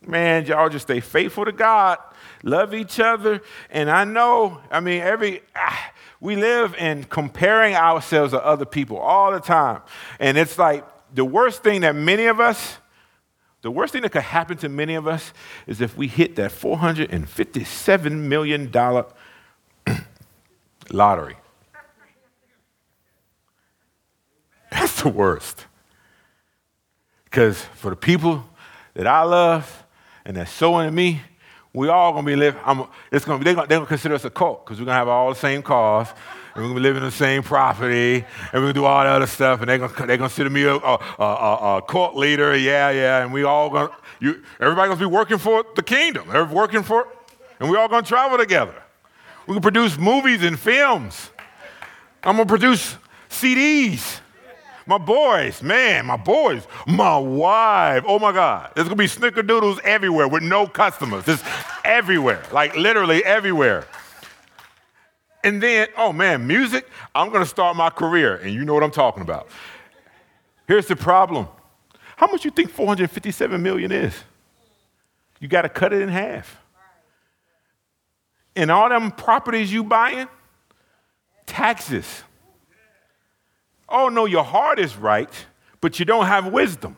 man, 0.07 0.47
y'all 0.47 0.69
just 0.69 0.87
stay 0.87 1.01
faithful 1.01 1.45
to 1.45 1.53
God 1.53 1.99
love 2.43 2.75
each 2.75 3.01
other. 3.01 3.41
And 3.71 3.91
I 3.91 4.05
know, 4.05 4.61
I 4.71 4.81
mean, 4.81 5.01
every, 5.01 5.43
ah, 5.57 5.93
we 6.21 6.37
live 6.37 6.75
in 6.77 7.05
comparing 7.05 7.75
ourselves 7.75 8.33
to 8.33 8.45
other 8.45 8.65
people 8.65 8.99
all 8.99 9.33
the 9.33 9.41
time. 9.41 9.83
And 10.19 10.39
it's 10.39 10.59
like 10.59 10.85
the 11.15 11.25
worst 11.25 11.63
thing 11.63 11.81
that 11.83 11.95
many 11.95 12.27
of 12.27 12.41
us, 12.41 12.79
the 13.63 13.71
worst 13.71 13.93
thing 13.93 14.03
that 14.03 14.13
could 14.13 14.23
happen 14.23 14.57
to 14.59 14.69
many 14.69 14.95
of 14.95 15.07
us 15.07 15.33
is 15.67 15.81
if 15.81 15.97
we 15.97 16.09
hit 16.09 16.37
that 16.37 16.51
$457 16.51 18.13
million 18.13 18.71
lottery. 20.91 21.37
That's 24.71 25.03
the 25.03 25.09
worst. 25.09 25.67
Because 27.25 27.61
for 27.61 27.91
the 27.91 27.97
people 27.97 28.45
that 28.95 29.07
I 29.07 29.23
love 29.23 29.85
and 30.25 30.37
that's 30.37 30.51
sowing 30.51 30.87
to 30.87 30.93
me, 30.93 31.23
we 31.75 31.89
all 31.89 32.13
gonna 32.13 32.27
be 32.27 32.37
living. 32.37 32.61
I'm, 32.65 32.85
it's 33.11 33.25
gonna 33.25 33.39
be, 33.39 33.45
they're, 33.45 33.55
gonna, 33.55 33.67
they're 33.67 33.79
gonna 33.79 33.89
consider 33.89 34.15
us 34.15 34.25
a 34.25 34.31
cult 34.31 34.65
because 34.65 34.79
we're 34.79 34.87
gonna 34.87 34.99
have 34.99 35.09
all 35.09 35.31
the 35.31 35.37
same 35.39 35.63
cars, 35.63 36.09
and 36.55 36.63
we're 36.63 36.69
gonna 36.69 36.75
be 36.75 36.81
living 36.81 37.03
in 37.03 37.09
the 37.09 37.15
same 37.15 37.43
property, 37.43 38.17
and 38.17 38.25
we're 38.53 38.61
gonna 38.61 38.73
do 38.75 38.85
all 38.85 39.03
the 39.03 39.09
other 39.09 39.27
stuff, 39.27 39.61
and 39.61 39.69
they're 39.69 39.79
gonna 39.79 39.93
they're 39.95 40.19
gonna 40.19 40.29
consider 40.29 40.51
me 40.51 40.65
a, 40.65 40.75
a, 40.75 40.99
a, 41.19 41.77
a 41.79 41.83
cult 41.83 42.15
leader. 42.15 42.57
Yeah, 42.57 42.91
yeah, 42.91 43.23
and 43.23 43.33
we 43.33 43.45
all 43.45 43.71
gonna 43.71 43.91
you, 44.21 44.43
everybody 44.61 44.89
gonna 44.89 45.01
be 45.01 45.07
working 45.07 45.39
for 45.39 45.65
the 45.75 45.83
kingdom. 45.83 46.29
They're 46.29 46.45
working 46.45 46.83
for, 46.83 47.09
and 47.59 47.71
we 47.71 47.77
all 47.77 47.89
gonna 47.89 48.07
travel 48.07 48.37
together. 48.37 48.75
We 49.47 49.55
can 49.55 49.63
produce 49.63 49.99
movies 49.99 50.43
and 50.43 50.59
films. 50.59 51.31
I'm 52.23 52.37
gonna 52.37 52.47
produce 52.47 52.97
CDs. 53.31 54.21
My 54.87 54.99
boys, 54.99 55.63
man, 55.63 56.07
my 56.07 56.17
boys, 56.17 56.67
my 56.87 57.17
wife. 57.17 58.05
Oh 58.07 58.19
my 58.19 58.33
God. 58.33 58.73
There's 58.75 58.89
gonna 58.89 58.97
be 58.97 59.07
snickerdoodles 59.07 59.81
everywhere 59.81 60.29
with 60.29 60.43
no 60.43 60.67
customers. 60.67 61.25
Just 61.25 61.45
everywhere, 61.85 62.43
like 62.53 62.77
literally 62.77 63.25
everywhere. 63.25 63.87
And 65.45 65.63
then, 65.63 65.89
oh 65.97 66.13
man, 66.13 66.47
music, 66.47 66.89
I'm 67.15 67.31
gonna 67.31 67.47
start 67.47 67.77
my 67.77 67.91
career, 67.91 68.37
and 68.37 68.53
you 68.53 68.65
know 68.65 68.75
what 68.75 68.83
I'm 68.83 68.91
talking 68.91 69.23
about. 69.23 69.49
Here's 70.67 70.87
the 70.87 70.97
problem. 70.97 71.49
How 72.17 72.27
much 72.29 72.45
you 72.45 72.51
think 72.51 72.71
457 72.71 73.63
million 73.63 73.91
is? 73.91 74.15
You 75.41 75.49
gotta 75.49 75.69
cut 75.69 75.93
it 75.93 76.03
in 76.03 76.09
half. 76.09 76.59
And 78.55 78.71
all 78.71 78.89
them 78.89 79.11
properties 79.11 79.73
you 79.73 79.83
buying, 79.83 80.29
taxes. 81.47 82.23
Oh, 83.93 84.09
no, 84.09 84.25
your 84.25 84.43
heart 84.43 84.79
is 84.79 84.97
right, 84.97 85.29
but 85.83 85.99
you 85.99 86.07
don't 86.07 86.27
have 86.27 86.47
wisdom. 86.47 86.97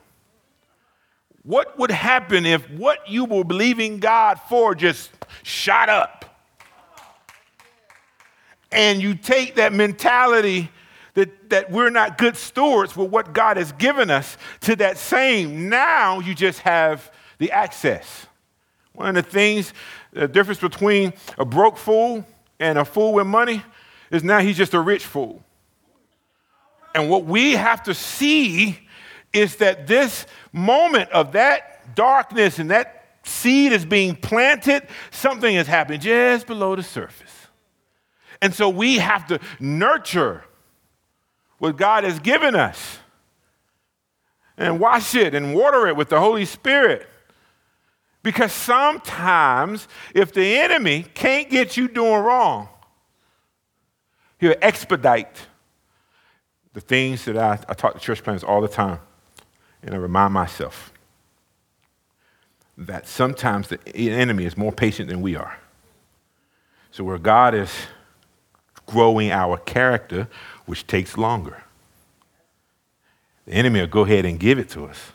What 1.42 1.76
would 1.78 1.90
happen 1.90 2.46
if 2.46 2.70
what 2.70 3.08
you 3.08 3.24
were 3.24 3.44
believing 3.44 3.98
God 3.98 4.40
for 4.48 4.74
just 4.74 5.10
shot 5.42 5.88
up? 5.88 6.24
And 8.70 9.02
you 9.02 9.14
take 9.14 9.56
that 9.56 9.72
mentality 9.72 10.70
that, 11.14 11.50
that 11.50 11.70
we're 11.70 11.90
not 11.90 12.16
good 12.16 12.36
stewards 12.36 12.96
with 12.96 13.10
what 13.10 13.32
God 13.32 13.56
has 13.56 13.72
given 13.72 14.10
us 14.10 14.36
to 14.62 14.76
that 14.76 14.96
same. 14.96 15.68
Now 15.68 16.20
you 16.20 16.34
just 16.34 16.60
have 16.60 17.12
the 17.38 17.50
access. 17.50 18.26
One 18.92 19.16
of 19.16 19.24
the 19.24 19.30
things, 19.30 19.72
the 20.12 20.28
difference 20.28 20.60
between 20.60 21.12
a 21.38 21.44
broke 21.44 21.76
fool 21.76 22.24
and 22.60 22.78
a 22.78 22.84
fool 22.84 23.12
with 23.14 23.26
money 23.26 23.62
is 24.10 24.22
now 24.22 24.38
he's 24.38 24.56
just 24.56 24.74
a 24.74 24.80
rich 24.80 25.04
fool. 25.04 25.42
And 26.94 27.10
what 27.10 27.24
we 27.24 27.52
have 27.52 27.82
to 27.84 27.94
see 27.94 28.78
is 29.32 29.56
that 29.56 29.86
this 29.86 30.26
moment 30.52 31.10
of 31.10 31.32
that 31.32 31.94
darkness 31.96 32.58
and 32.58 32.70
that 32.70 33.18
seed 33.24 33.72
is 33.72 33.84
being 33.84 34.14
planted, 34.14 34.86
something 35.10 35.54
is 35.54 35.66
happening 35.66 36.00
just 36.00 36.46
below 36.46 36.76
the 36.76 36.82
surface. 36.82 37.32
And 38.40 38.54
so 38.54 38.68
we 38.68 38.98
have 38.98 39.26
to 39.28 39.40
nurture 39.58 40.44
what 41.58 41.76
God 41.76 42.04
has 42.04 42.20
given 42.20 42.54
us 42.54 42.98
and 44.56 44.78
wash 44.78 45.14
it 45.14 45.34
and 45.34 45.54
water 45.54 45.88
it 45.88 45.96
with 45.96 46.10
the 46.10 46.20
Holy 46.20 46.44
Spirit. 46.44 47.08
Because 48.22 48.52
sometimes, 48.52 49.88
if 50.14 50.32
the 50.32 50.58
enemy 50.58 51.04
can't 51.14 51.50
get 51.50 51.76
you 51.76 51.88
doing 51.88 52.22
wrong, 52.22 52.68
he'll 54.38 54.54
expedite 54.62 55.46
the 56.74 56.80
things 56.80 57.24
that 57.24 57.38
I, 57.38 57.58
I 57.68 57.74
talk 57.74 57.94
to 57.94 58.00
church 58.00 58.22
planners 58.22 58.44
all 58.44 58.60
the 58.60 58.68
time, 58.68 58.98
and 59.82 59.94
I 59.94 59.98
remind 59.98 60.34
myself 60.34 60.92
that 62.76 63.06
sometimes 63.06 63.68
the 63.68 63.78
enemy 63.96 64.44
is 64.44 64.56
more 64.56 64.72
patient 64.72 65.08
than 65.08 65.22
we 65.22 65.36
are. 65.36 65.58
So, 66.90 67.04
where 67.04 67.18
God 67.18 67.54
is 67.54 67.70
growing 68.86 69.30
our 69.30 69.56
character, 69.56 70.28
which 70.66 70.86
takes 70.86 71.16
longer, 71.16 71.62
the 73.46 73.52
enemy 73.52 73.80
will 73.80 73.86
go 73.86 74.02
ahead 74.02 74.24
and 74.24 74.38
give 74.38 74.58
it 74.58 74.68
to 74.70 74.86
us. 74.86 75.12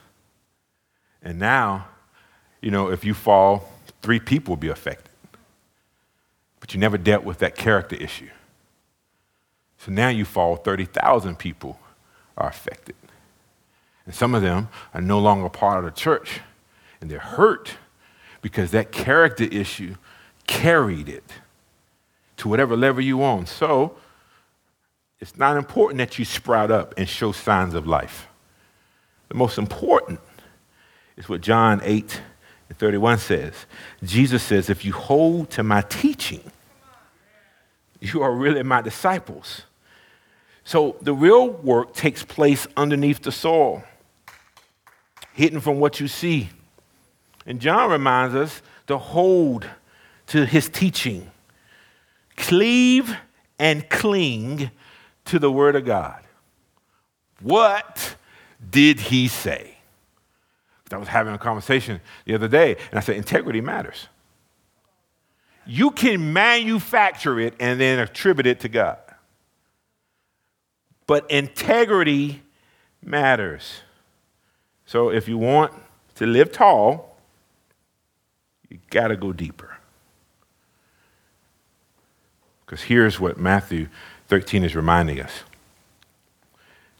And 1.21 1.39
now, 1.39 1.87
you 2.61 2.71
know, 2.71 2.89
if 2.89 3.03
you 3.03 3.13
fall, 3.13 3.69
three 4.01 4.19
people 4.19 4.53
will 4.53 4.61
be 4.61 4.69
affected. 4.69 5.11
But 6.59 6.73
you 6.73 6.79
never 6.79 6.97
dealt 6.97 7.23
with 7.23 7.39
that 7.39 7.55
character 7.55 7.95
issue. 7.95 8.29
So 9.79 9.91
now 9.91 10.09
you 10.09 10.25
fall, 10.25 10.57
30,000 10.57 11.37
people 11.37 11.79
are 12.37 12.49
affected. 12.49 12.95
And 14.05 14.13
some 14.13 14.35
of 14.35 14.41
them 14.41 14.69
are 14.93 15.01
no 15.01 15.19
longer 15.19 15.49
part 15.49 15.79
of 15.79 15.85
the 15.85 15.99
church, 15.99 16.41
and 16.99 17.09
they're 17.09 17.19
hurt 17.19 17.75
because 18.41 18.71
that 18.71 18.91
character 18.91 19.45
issue 19.45 19.95
carried 20.47 21.07
it 21.07 21.23
to 22.37 22.49
whatever 22.49 22.75
level 22.75 23.01
you 23.01 23.23
on. 23.23 23.45
So 23.45 23.95
it's 25.19 25.37
not 25.37 25.57
important 25.57 25.99
that 25.99 26.17
you 26.17 26.25
sprout 26.25 26.71
up 26.71 26.93
and 26.97 27.07
show 27.07 27.31
signs 27.31 27.73
of 27.73 27.85
life. 27.85 28.27
The 29.27 29.35
most 29.35 29.57
important 29.57 30.19
is 31.15 31.29
what 31.29 31.41
John 31.41 31.81
8 31.83 32.21
and 32.69 32.77
31 32.77 33.19
says. 33.19 33.53
Jesus 34.03 34.41
says, 34.41 34.69
If 34.69 34.83
you 34.83 34.93
hold 34.93 35.49
to 35.51 35.63
my 35.63 35.81
teaching, 35.81 36.51
you 37.99 38.21
are 38.21 38.31
really 38.31 38.63
my 38.63 38.81
disciples. 38.81 39.63
So 40.63 40.97
the 41.01 41.13
real 41.13 41.49
work 41.49 41.93
takes 41.93 42.23
place 42.23 42.67
underneath 42.77 43.21
the 43.21 43.31
soil, 43.31 43.83
hidden 45.33 45.59
from 45.59 45.79
what 45.79 45.99
you 45.99 46.07
see. 46.07 46.49
And 47.45 47.59
John 47.59 47.89
reminds 47.89 48.35
us 48.35 48.61
to 48.87 48.97
hold 48.97 49.67
to 50.27 50.45
his 50.45 50.69
teaching. 50.69 51.31
Cleave 52.37 53.15
and 53.57 53.89
cling 53.89 54.71
to 55.25 55.39
the 55.39 55.51
Word 55.51 55.75
of 55.75 55.85
God. 55.85 56.21
What 57.41 58.15
did 58.69 58.99
he 58.99 59.27
say? 59.27 59.75
I 60.91 60.97
was 60.97 61.07
having 61.07 61.33
a 61.33 61.37
conversation 61.37 62.01
the 62.25 62.33
other 62.33 62.47
day, 62.47 62.75
and 62.89 62.97
I 62.97 63.01
said, 63.01 63.15
integrity 63.15 63.61
matters. 63.61 64.07
You 65.65 65.91
can 65.91 66.33
manufacture 66.33 67.39
it 67.39 67.53
and 67.59 67.79
then 67.79 67.99
attribute 67.99 68.47
it 68.47 68.61
to 68.61 68.69
God. 68.69 68.97
But 71.09 71.31
integrity 71.31 72.43
matters. 73.03 73.81
So 74.85 75.09
if 75.09 75.27
you 75.27 75.39
want 75.39 75.73
to 76.17 76.27
live 76.27 76.51
tall, 76.51 77.17
you 78.69 78.77
got 78.91 79.07
to 79.07 79.15
go 79.15 79.33
deeper. 79.33 79.75
Because 82.63 82.83
here's 82.83 83.19
what 83.19 83.39
Matthew 83.39 83.87
13 84.27 84.63
is 84.63 84.75
reminding 84.75 85.19
us. 85.19 85.31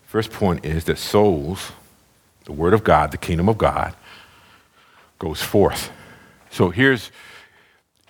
First 0.07 0.31
point 0.31 0.65
is 0.65 0.85
that 0.85 0.97
souls, 0.97 1.71
the 2.45 2.51
Word 2.51 2.73
of 2.73 2.83
God, 2.83 3.11
the 3.11 3.17
kingdom 3.19 3.47
of 3.47 3.59
God, 3.59 3.95
goes 5.19 5.39
forth. 5.39 5.91
So 6.49 6.71
here's, 6.71 7.11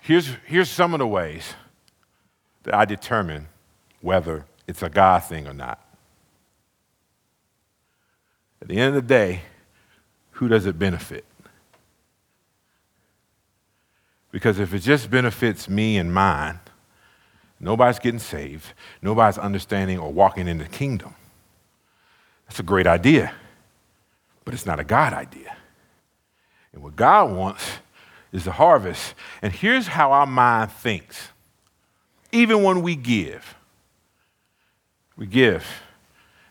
here's, 0.00 0.30
here's 0.46 0.70
some 0.70 0.94
of 0.94 0.98
the 0.98 1.06
ways 1.06 1.52
that 2.62 2.74
I 2.74 2.86
determine 2.86 3.48
whether 4.00 4.46
it's 4.66 4.82
a 4.82 4.88
God 4.88 5.24
thing 5.24 5.46
or 5.46 5.52
not. 5.52 5.88
The 8.70 8.78
end 8.78 8.94
of 8.94 8.94
the 8.94 9.02
day, 9.02 9.40
who 10.30 10.46
does 10.46 10.64
it 10.64 10.78
benefit? 10.78 11.24
Because 14.30 14.60
if 14.60 14.72
it 14.72 14.78
just 14.78 15.10
benefits 15.10 15.68
me 15.68 15.96
and 15.96 16.14
mine, 16.14 16.60
nobody's 17.58 17.98
getting 17.98 18.20
saved, 18.20 18.66
nobody's 19.02 19.38
understanding 19.38 19.98
or 19.98 20.12
walking 20.12 20.46
in 20.46 20.58
the 20.58 20.66
kingdom. 20.66 21.16
That's 22.46 22.60
a 22.60 22.62
great 22.62 22.86
idea, 22.86 23.32
but 24.44 24.54
it's 24.54 24.66
not 24.66 24.78
a 24.78 24.84
God 24.84 25.14
idea. 25.14 25.56
And 26.72 26.80
what 26.80 26.94
God 26.94 27.32
wants 27.32 27.68
is 28.30 28.44
the 28.44 28.52
harvest. 28.52 29.14
And 29.42 29.52
here's 29.52 29.88
how 29.88 30.12
our 30.12 30.26
mind 30.26 30.70
thinks 30.70 31.30
even 32.30 32.62
when 32.62 32.82
we 32.82 32.94
give, 32.94 33.56
we 35.16 35.26
give. 35.26 35.66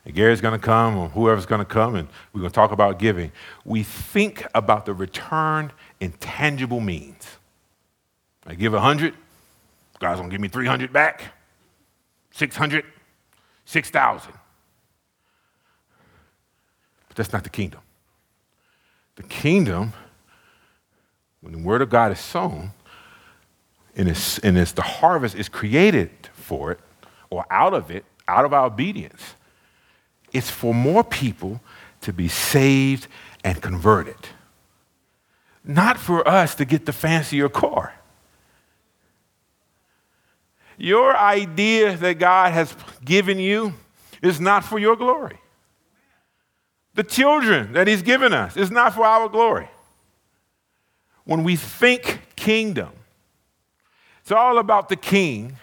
And 0.09 0.15
Gary's 0.15 0.41
going 0.41 0.59
to 0.59 0.65
come, 0.65 0.97
or 0.97 1.07
whoever's 1.09 1.45
going 1.45 1.59
to 1.59 1.65
come, 1.65 1.93
and 1.93 2.07
we're 2.33 2.41
going 2.41 2.49
to 2.49 2.55
talk 2.55 2.71
about 2.71 2.97
giving. 2.97 3.31
We 3.63 3.83
think 3.83 4.43
about 4.55 4.87
the 4.87 4.93
return 4.95 5.71
in 5.99 6.13
tangible 6.13 6.79
means. 6.79 7.27
I 8.47 8.55
give 8.55 8.73
100, 8.73 9.13
God's 9.99 10.19
going 10.19 10.31
to 10.31 10.33
give 10.33 10.41
me 10.41 10.47
300 10.47 10.91
back, 10.91 11.25
600, 12.31 12.85
6,000. 13.65 14.33
But 17.09 17.15
that's 17.15 17.31
not 17.31 17.43
the 17.43 17.51
kingdom. 17.51 17.81
The 19.15 19.21
kingdom, 19.21 19.93
when 21.41 21.53
the 21.53 21.59
word 21.59 21.83
of 21.83 21.91
God 21.91 22.11
is 22.11 22.19
sown, 22.19 22.71
and 23.95 24.09
it's, 24.09 24.39
and 24.39 24.57
it's 24.57 24.71
the 24.71 24.81
harvest 24.81 25.35
is 25.35 25.49
created 25.49 26.09
for 26.33 26.71
it, 26.71 26.79
or 27.29 27.45
out 27.51 27.75
of 27.75 27.91
it, 27.91 28.05
out 28.27 28.43
of 28.43 28.53
our 28.53 28.65
obedience, 28.65 29.35
it's 30.33 30.49
for 30.49 30.73
more 30.73 31.03
people 31.03 31.61
to 32.01 32.13
be 32.13 32.27
saved 32.27 33.07
and 33.43 33.61
converted. 33.61 34.15
Not 35.63 35.97
for 35.97 36.27
us 36.27 36.55
to 36.55 36.65
get 36.65 36.85
the 36.85 36.93
fancier 36.93 37.49
car. 37.49 37.93
Your 40.77 41.15
idea 41.15 41.97
that 41.97 42.19
God 42.19 42.53
has 42.53 42.73
given 43.03 43.37
you 43.37 43.73
is 44.21 44.39
not 44.39 44.63
for 44.63 44.79
your 44.79 44.95
glory. 44.95 45.39
The 46.95 47.03
children 47.03 47.73
that 47.73 47.87
He's 47.87 48.01
given 48.01 48.33
us 48.33 48.55
is 48.55 48.71
not 48.71 48.95
for 48.95 49.03
our 49.03 49.27
glory. 49.27 49.69
When 51.25 51.43
we 51.43 51.55
think 51.55 52.21
kingdom, 52.35 52.89
it's 54.21 54.31
all 54.31 54.57
about 54.57 54.89
the 54.89 54.95
king 54.95 55.57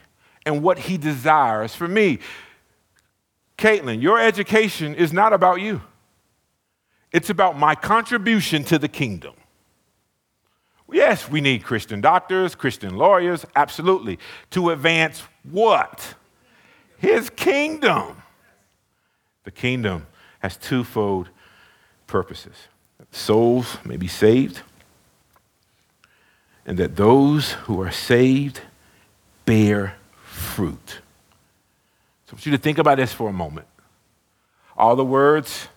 and 0.45 0.63
what 0.63 0.79
he 0.79 0.97
desires. 0.97 1.75
For 1.75 1.89
me, 1.89 2.21
Caitlin, 3.59 4.03
your 4.03 4.21
education 4.21 4.95
is 4.95 5.13
not 5.13 5.33
about 5.33 5.61
you, 5.61 5.83
it's 7.13 7.31
about 7.31 7.59
my 7.59 7.75
contribution 7.75 8.65
to 8.65 8.79
the 8.79 8.89
kingdom. 8.89 9.35
Yes, 10.93 11.29
we 11.29 11.41
need 11.41 11.65
Christian 11.65 12.01
doctors, 12.01 12.55
Christian 12.55 12.97
lawyers, 12.97 13.45
absolutely, 13.57 14.21
to 14.51 14.71
advance 14.71 15.23
what? 15.51 16.15
His 16.99 17.29
kingdom. 17.29 18.23
The 19.43 19.51
kingdom 19.51 20.07
has 20.41 20.57
twofold 20.57 21.29
purposes 22.07 22.69
souls 23.17 23.79
may 23.85 23.97
be 23.97 24.09
saved, 24.09 24.63
and 26.65 26.79
that 26.79 26.97
those 26.97 27.53
who 27.53 27.81
are 27.81 27.91
saved 27.91 28.61
bear 29.45 29.97
fruit. 30.25 31.01
Want 32.37 32.45
you 32.45 32.53
to 32.53 32.59
think 32.59 32.77
about 32.77 32.99
this 32.99 33.15
for 33.15 33.31
a 33.31 33.33
moment. 33.33 33.67
All 34.77 34.95
the 34.95 35.07
words 35.07 35.69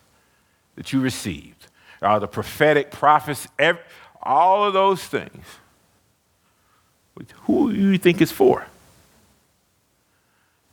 that 0.75 0.91
you 0.91 0.99
received, 0.99 1.67
all 2.01 2.19
the 2.19 2.27
prophetic 2.27 2.91
prophets, 2.91 3.47
every, 3.57 3.81
all 4.21 4.65
of 4.65 4.73
those 4.73 5.01
things. 5.01 5.45
Who 7.43 7.71
do 7.71 7.79
you 7.79 7.97
think 7.97 8.19
it's 8.19 8.33
for? 8.33 8.67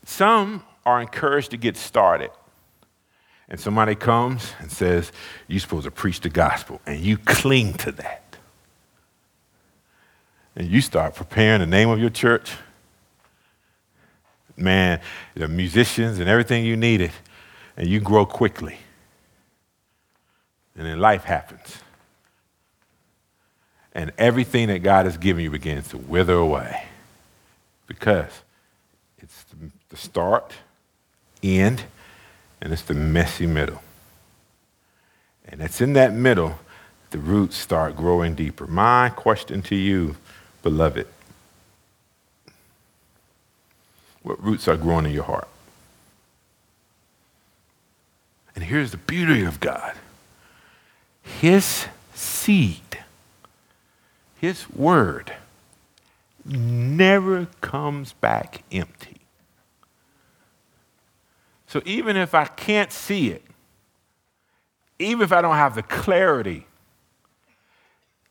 Some 0.04 0.64
are 0.84 1.00
encouraged 1.00 1.52
to 1.52 1.56
get 1.56 1.76
started. 1.76 2.32
And 3.48 3.60
somebody 3.60 3.94
comes 3.94 4.54
and 4.58 4.72
says, 4.72 5.12
You're 5.46 5.60
supposed 5.60 5.84
to 5.84 5.92
preach 5.92 6.18
the 6.20 6.30
gospel, 6.30 6.80
and 6.84 6.98
you 6.98 7.16
cling 7.16 7.74
to 7.74 7.92
that. 7.92 8.38
And 10.56 10.68
you 10.68 10.80
start 10.80 11.14
preparing 11.14 11.60
the 11.60 11.66
name 11.66 11.90
of 11.90 12.00
your 12.00 12.10
church. 12.10 12.56
Man, 14.56 15.00
the 15.34 15.48
musicians 15.48 16.18
and 16.18 16.28
everything 16.28 16.64
you 16.64 16.76
needed, 16.76 17.12
and 17.76 17.88
you 17.88 18.00
grow 18.00 18.24
quickly. 18.24 18.78
And 20.76 20.86
then 20.86 20.98
life 20.98 21.24
happens 21.24 21.78
and 23.96 24.12
everything 24.18 24.68
that 24.68 24.80
God 24.80 25.06
has 25.06 25.16
given 25.16 25.42
you 25.42 25.50
begins 25.50 25.88
to 25.88 25.96
wither 25.96 26.34
away 26.34 26.84
because 27.86 28.30
it's 29.16 29.46
the 29.88 29.96
start, 29.96 30.52
end, 31.42 31.84
and 32.60 32.74
it's 32.74 32.82
the 32.82 32.92
messy 32.92 33.46
middle. 33.46 33.80
And 35.48 35.62
it's 35.62 35.80
in 35.80 35.94
that 35.94 36.12
middle 36.12 36.58
the 37.08 37.16
roots 37.16 37.56
start 37.56 37.96
growing 37.96 38.34
deeper. 38.34 38.66
My 38.66 39.08
question 39.08 39.62
to 39.62 39.74
you, 39.74 40.16
beloved, 40.62 41.06
what 44.26 44.42
roots 44.42 44.68
are 44.68 44.76
growing 44.76 45.06
in 45.06 45.12
your 45.12 45.24
heart? 45.24 45.48
And 48.54 48.64
here's 48.64 48.90
the 48.90 48.96
beauty 48.96 49.44
of 49.44 49.60
God 49.60 49.94
His 51.22 51.86
seed 52.14 52.80
his 54.46 54.68
word 54.70 55.32
never 56.44 57.46
comes 57.60 58.12
back 58.12 58.62
empty. 58.70 59.16
So 61.66 61.82
even 61.84 62.16
if 62.16 62.34
I 62.34 62.44
can't 62.44 62.92
see 62.92 63.30
it, 63.30 63.42
even 64.98 65.22
if 65.22 65.32
I 65.32 65.42
don't 65.42 65.56
have 65.56 65.74
the 65.74 65.82
clarity, 65.82 66.66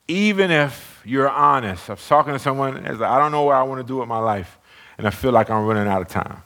even 0.07 0.51
if 0.51 1.01
you're 1.03 1.29
honest, 1.29 1.89
I 1.89 1.93
was 1.93 2.07
talking 2.07 2.33
to 2.33 2.39
someone 2.39 2.77
I 2.85 3.19
don't 3.19 3.31
know 3.31 3.43
what 3.43 3.55
I 3.55 3.63
want 3.63 3.81
to 3.81 3.87
do 3.87 3.97
with 3.97 4.07
my 4.07 4.19
life, 4.19 4.57
and 4.97 5.07
I 5.07 5.09
feel 5.09 5.31
like 5.31 5.49
I'm 5.49 5.65
running 5.65 5.87
out 5.87 6.01
of 6.01 6.07
time. 6.07 6.41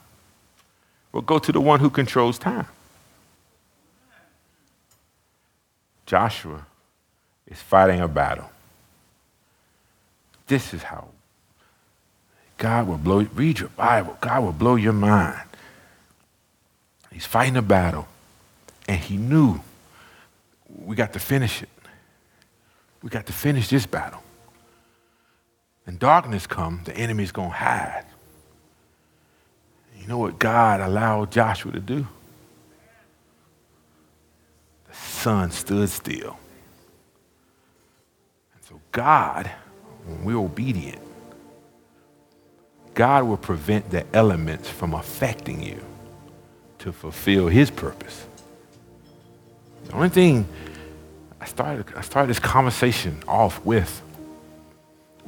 Well, 1.12 1.22
go 1.22 1.39
to 1.39 1.52
the 1.52 1.62
one 1.62 1.80
who 1.80 1.89
controls 1.89 2.38
time. 2.38 2.68
Joshua 6.06 6.66
is 7.47 7.60
fighting 7.60 8.00
a 8.00 8.08
battle. 8.08 8.50
This 10.47 10.74
is 10.74 10.84
how 10.84 11.10
God 12.58 12.88
will 12.88 12.97
blow, 12.97 13.22
read 13.34 13.60
your 13.60 13.70
Bible, 13.70 14.18
God 14.20 14.43
will 14.43 14.52
blow 14.52 14.76
your 14.76 14.93
mind. 14.93 15.47
He's 17.12 17.26
fighting 17.26 17.58
a 17.58 17.62
battle, 17.62 18.08
and 18.88 19.00
he 19.00 19.18
knew 19.18 19.60
we 20.86 20.95
got 20.95 21.14
to 21.14 21.20
finish 21.20 21.64
it. 21.64 21.70
We 23.02 23.10
got 23.10 23.26
to 23.28 23.34
finish 23.34 23.70
this 23.70 23.86
battle. 23.86 24.22
And 25.88 25.97
darkness 25.97 26.45
come, 26.45 26.82
the 26.86 26.95
enemy's 26.95 27.32
to 27.32 27.50
hide. 27.50 28.06
Know 30.10 30.18
what 30.18 30.39
God 30.39 30.82
allowed 30.82 31.32
Joshua 31.32 31.72
to 31.72 31.80
do? 31.80 32.07
The 34.88 34.95
sun 34.95 35.51
stood 35.51 35.88
still. 35.88 36.36
And 38.55 38.64
so 38.68 38.82
God 38.91 39.51
when 40.07 40.24
we're 40.24 40.43
obedient, 40.43 40.99
God 42.95 43.26
will 43.26 43.38
prevent 43.38 43.91
the 43.91 44.03
elements 44.12 44.68
from 44.68 44.95
affecting 44.95 45.62
you 45.62 45.80
to 46.80 46.91
fulfill 46.91 47.47
his 47.47 47.70
purpose. 47.70 48.26
The 49.86 49.93
only 49.93 50.10
thing 50.10 50.47
I 51.39 51.45
started, 51.45 51.86
I 51.95 52.01
started 52.01 52.32
this 52.32 52.39
conversation 52.39 53.22
off 53.28 53.64
with 53.64 54.01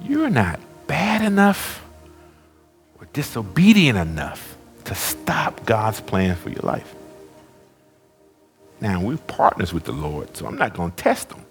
you're 0.01 0.32
not 0.32 0.59
bad 0.88 1.21
enough 1.21 1.86
or 2.99 3.05
disobedient 3.13 3.99
enough 3.99 4.57
to 4.86 4.95
stop 4.95 5.65
God's 5.65 6.01
plan 6.01 6.36
for 6.36 6.49
your 6.49 6.61
life. 6.61 6.95
Now, 8.79 8.99
we're 8.99 9.17
partners 9.17 9.73
with 9.73 9.84
the 9.84 9.91
Lord, 9.91 10.36
so 10.36 10.47
I'm 10.47 10.57
not 10.57 10.73
going 10.73 10.91
to 10.91 10.97
test 10.97 11.29
them. 11.29 11.45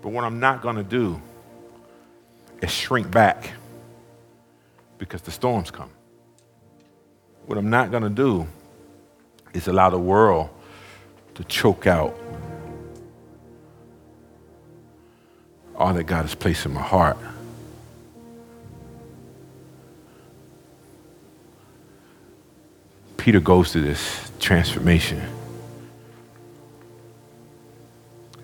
But 0.00 0.10
what 0.10 0.24
I'm 0.24 0.40
not 0.40 0.62
going 0.62 0.76
to 0.76 0.84
do 0.84 1.20
is 2.60 2.70
shrink 2.70 3.10
back 3.10 3.52
because 4.98 5.22
the 5.22 5.30
storms 5.32 5.70
come. 5.70 5.90
What 7.46 7.58
I'm 7.58 7.70
not 7.70 7.90
going 7.90 8.04
to 8.04 8.10
do 8.10 8.46
is 9.52 9.66
allow 9.66 9.90
the 9.90 9.98
world 9.98 10.48
to 11.34 11.44
choke 11.44 11.86
out 11.86 12.16
all 15.74 15.92
that 15.94 16.04
God 16.04 16.22
has 16.22 16.34
placed 16.34 16.66
in 16.66 16.74
my 16.74 16.82
heart. 16.82 17.16
Peter 23.22 23.38
goes 23.38 23.72
through 23.72 23.82
this 23.82 24.32
transformation. 24.40 25.22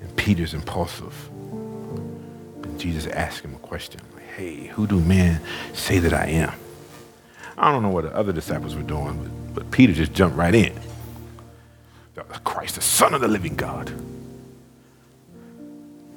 And 0.01 0.15
Peter's 0.15 0.55
impulsive. 0.55 1.29
And 2.63 2.79
Jesus 2.79 3.09
asks 3.09 3.45
him 3.45 3.57
a 3.57 3.59
question 3.59 4.01
like, 4.15 4.29
hey, 4.37 4.69
who 4.69 4.87
do 4.87 5.01
men 5.01 5.41
say 5.73 5.99
that 5.99 6.15
I 6.15 6.27
am? 6.27 6.55
I 7.57 7.73
don't 7.73 7.83
know 7.83 7.89
what 7.89 8.05
the 8.05 8.15
other 8.15 8.33
disciples 8.33 8.77
were 8.77 8.85
doing, 8.85 9.19
but, 9.21 9.55
but 9.55 9.71
Peter 9.73 9.93
just 9.93 10.13
jumped 10.13 10.37
right 10.37 10.55
in. 10.55 10.73
Christ, 12.45 12.77
the 12.77 12.81
Son 12.81 13.15
of 13.15 13.21
the 13.21 13.27
living 13.27 13.57
God. 13.57 13.91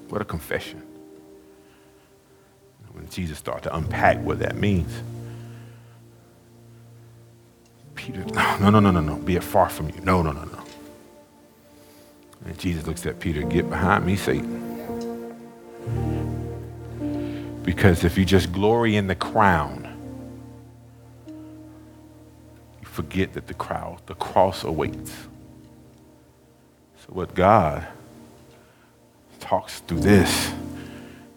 What 0.10 0.22
a 0.22 0.26
confession. 0.26 0.84
When 2.92 3.10
Jesus 3.10 3.40
started 3.40 3.64
to 3.70 3.76
unpack 3.76 4.20
what 4.20 4.38
that 4.38 4.56
means, 4.56 5.02
Peter, 8.02 8.26
no, 8.60 8.70
no, 8.72 8.80
no, 8.80 8.90
no, 8.90 9.00
no, 9.00 9.16
be 9.18 9.36
it 9.36 9.44
far 9.44 9.70
from 9.70 9.88
you. 9.90 10.02
No, 10.02 10.24
no, 10.24 10.32
no, 10.32 10.44
no. 10.44 10.60
And 12.46 12.58
Jesus 12.58 12.88
looks 12.88 13.06
at 13.06 13.20
Peter, 13.20 13.44
get 13.44 13.70
behind 13.70 14.08
me, 14.08 14.16
Satan. 14.16 14.58
Because 17.62 18.04
if 18.04 18.18
you 18.18 18.26
just 18.26 18.52
glory 18.52 18.96
in 18.96 19.06
the 19.06 19.14
crown, 19.14 19.88
you 21.28 22.88
forget 22.88 23.34
that 23.34 23.46
the 23.46 23.54
crowd, 23.54 24.02
the 24.08 24.16
cross 24.16 24.64
awaits. 24.64 25.12
So 27.06 27.10
what 27.10 27.36
God 27.36 27.86
talks 29.40 29.82
through 29.82 30.00
this, 30.00 30.52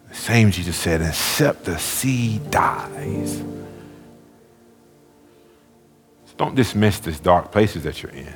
the 0.08 0.14
same 0.14 0.50
Jesus 0.50 0.76
said, 0.76 1.02
except 1.02 1.66
the 1.66 1.78
seed 1.78 2.50
dies. 2.50 3.42
Don't 6.36 6.54
dismiss 6.54 6.98
these 6.98 7.20
dark 7.20 7.52
places 7.52 7.84
that 7.84 8.02
you're 8.02 8.12
in. 8.12 8.34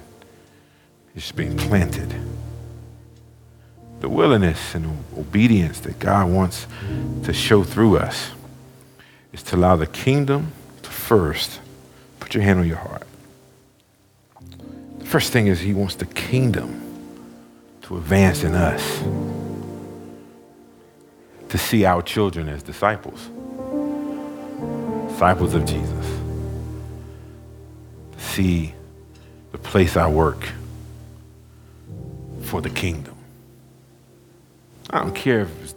It's 1.14 1.32
being 1.32 1.56
planted. 1.56 2.14
The 4.00 4.08
willingness 4.08 4.74
and 4.74 5.04
obedience 5.16 5.80
that 5.80 5.98
God 5.98 6.30
wants 6.30 6.66
to 7.24 7.32
show 7.32 7.64
through 7.64 7.98
us 7.98 8.30
is 9.32 9.42
to 9.44 9.56
allow 9.56 9.74
the 9.74 9.86
kingdom 9.86 10.52
to 10.82 10.90
first 10.90 11.60
put 12.20 12.34
your 12.34 12.44
hand 12.44 12.60
on 12.60 12.68
your 12.68 12.76
heart. 12.76 13.02
The 14.98 15.06
first 15.06 15.32
thing 15.32 15.48
is 15.48 15.60
he 15.60 15.74
wants 15.74 15.96
the 15.96 16.06
kingdom 16.06 16.80
to 17.82 17.96
advance 17.96 18.44
in 18.44 18.54
us, 18.54 19.02
to 21.48 21.58
see 21.58 21.84
our 21.84 22.02
children 22.02 22.48
as 22.48 22.62
disciples, 22.62 23.28
disciples 25.10 25.54
of 25.54 25.64
Jesus, 25.64 26.17
see 28.38 28.72
the 29.50 29.58
place 29.58 29.96
I 29.96 30.06
work 30.06 30.48
for 32.42 32.60
the 32.60 32.70
kingdom. 32.70 33.16
I 34.90 35.00
don't 35.00 35.14
care 35.14 35.40
if 35.40 35.62
it's 35.64 35.74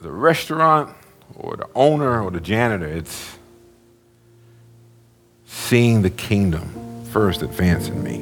the 0.00 0.10
restaurant 0.10 0.96
or 1.36 1.56
the 1.56 1.68
owner 1.76 2.20
or 2.20 2.32
the 2.32 2.40
janitor, 2.40 2.88
it's 2.88 3.38
seeing 5.46 6.02
the 6.02 6.10
kingdom 6.10 7.04
first 7.12 7.40
advance 7.40 7.86
in 7.86 8.02
me. 8.02 8.16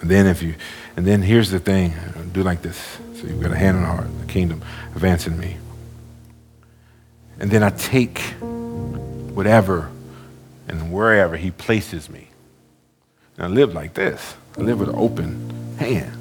And 0.00 0.10
then 0.10 0.26
if 0.26 0.42
you, 0.42 0.56
and 0.96 1.06
then 1.06 1.22
here's 1.22 1.50
the 1.50 1.60
thing, 1.60 1.94
do 2.32 2.42
like 2.42 2.62
this. 2.62 2.98
So 3.14 3.28
you've 3.28 3.40
got 3.40 3.52
a 3.52 3.56
hand 3.56 3.76
on 3.76 3.82
the 3.84 3.88
heart, 3.88 4.08
the 4.26 4.32
kingdom 4.32 4.60
advancing 4.96 5.38
me. 5.38 5.56
And 7.38 7.48
then 7.48 7.62
I 7.62 7.70
take 7.70 8.18
whatever 9.38 9.92
and 10.68 10.92
wherever 10.92 11.36
he 11.36 11.50
places 11.50 12.08
me. 12.08 12.28
And 13.36 13.46
I 13.46 13.48
live 13.48 13.74
like 13.74 13.94
this. 13.94 14.34
I 14.56 14.62
live 14.62 14.80
with 14.80 14.88
an 14.88 14.96
open 14.96 15.76
hand. 15.78 16.12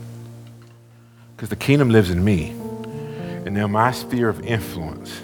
Because 1.36 1.50
the 1.50 1.56
kingdom 1.56 1.90
lives 1.90 2.10
in 2.10 2.24
me. 2.24 2.50
And 3.46 3.54
now 3.54 3.68
my 3.68 3.92
sphere 3.92 4.30
of 4.30 4.46
influence, 4.46 5.22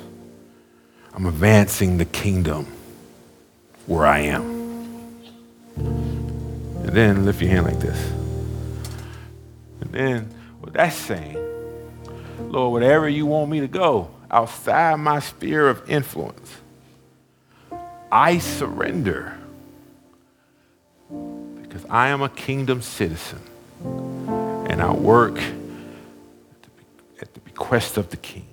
I'm 1.13 1.25
advancing 1.25 1.97
the 1.97 2.05
kingdom 2.05 2.67
where 3.87 4.05
I 4.05 4.19
am. 4.19 4.43
And 5.75 6.89
then 6.89 7.25
lift 7.25 7.41
your 7.41 7.51
hand 7.51 7.65
like 7.65 7.79
this. 7.79 7.99
And 9.81 9.91
then 9.91 10.33
what 10.59 10.73
that's 10.73 10.95
saying, 10.95 11.37
Lord, 12.39 12.73
whatever 12.73 13.09
you 13.09 13.25
want 13.25 13.49
me 13.49 13.59
to 13.59 13.67
go 13.67 14.09
outside 14.29 14.95
my 14.95 15.19
sphere 15.19 15.67
of 15.67 15.89
influence, 15.89 16.60
I 18.13 18.39
surrender 18.39 19.37
because 21.61 21.85
I 21.89 22.09
am 22.09 22.21
a 22.21 22.27
kingdom 22.27 22.81
citizen 22.81 23.39
and 23.85 24.81
I 24.81 24.91
work 24.91 25.39
at 27.21 27.33
the 27.33 27.39
bequest 27.39 27.95
of 27.95 28.09
the 28.09 28.17
king. 28.17 28.45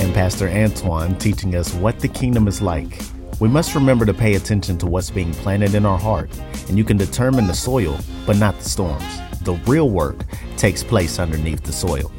And 0.00 0.14
Pastor 0.14 0.48
Antoine 0.48 1.14
teaching 1.18 1.54
us 1.56 1.74
what 1.74 2.00
the 2.00 2.08
kingdom 2.08 2.48
is 2.48 2.62
like. 2.62 3.02
We 3.38 3.50
must 3.50 3.74
remember 3.74 4.06
to 4.06 4.14
pay 4.14 4.36
attention 4.36 4.78
to 4.78 4.86
what's 4.86 5.10
being 5.10 5.34
planted 5.34 5.74
in 5.74 5.84
our 5.84 5.98
heart, 5.98 6.30
and 6.68 6.78
you 6.78 6.84
can 6.84 6.96
determine 6.96 7.46
the 7.46 7.54
soil, 7.54 7.98
but 8.24 8.38
not 8.38 8.56
the 8.58 8.64
storms. 8.64 9.04
The 9.42 9.52
real 9.66 9.90
work 9.90 10.24
takes 10.64 10.82
place 10.82 11.18
underneath 11.18 11.62
the 11.62 11.72
soil. 11.74 12.10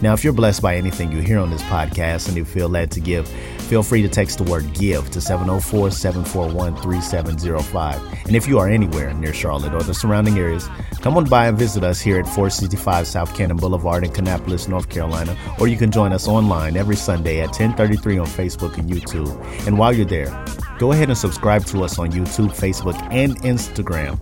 Now, 0.00 0.12
if 0.12 0.22
you're 0.22 0.32
blessed 0.32 0.62
by 0.62 0.76
anything 0.76 1.10
you 1.10 1.18
hear 1.18 1.40
on 1.40 1.50
this 1.50 1.62
podcast 1.62 2.28
and 2.28 2.36
you 2.36 2.44
feel 2.44 2.68
led 2.68 2.92
to 2.92 3.00
give, 3.00 3.26
feel 3.68 3.82
free 3.82 4.00
to 4.02 4.08
text 4.08 4.38
the 4.38 4.44
word 4.44 4.72
give 4.74 5.10
to 5.10 5.20
704 5.20 5.90
741 5.90 6.76
3705. 6.76 8.26
And 8.26 8.36
if 8.36 8.46
you 8.46 8.60
are 8.60 8.68
anywhere 8.68 9.12
near 9.14 9.34
Charlotte 9.34 9.74
or 9.74 9.82
the 9.82 9.92
surrounding 9.92 10.38
areas, 10.38 10.68
come 11.00 11.16
on 11.16 11.24
by 11.24 11.48
and 11.48 11.58
visit 11.58 11.82
us 11.82 12.00
here 12.00 12.16
at 12.20 12.26
465 12.26 13.08
South 13.08 13.34
Cannon 13.34 13.56
Boulevard 13.56 14.04
in 14.04 14.12
Kannapolis, 14.12 14.68
North 14.68 14.88
Carolina, 14.88 15.36
or 15.58 15.66
you 15.66 15.76
can 15.76 15.90
join 15.90 16.12
us 16.12 16.28
online 16.28 16.76
every 16.76 16.94
Sunday 16.94 17.40
at 17.40 17.48
1033 17.48 18.18
on 18.18 18.26
Facebook 18.26 18.78
and 18.78 18.88
YouTube. 18.88 19.66
And 19.66 19.76
while 19.76 19.92
you're 19.92 20.06
there, 20.06 20.30
go 20.78 20.92
ahead 20.92 21.08
and 21.08 21.18
subscribe 21.18 21.64
to 21.66 21.82
us 21.82 21.98
on 21.98 22.12
YouTube, 22.12 22.50
Facebook, 22.50 22.96
and 23.12 23.36
Instagram 23.42 24.16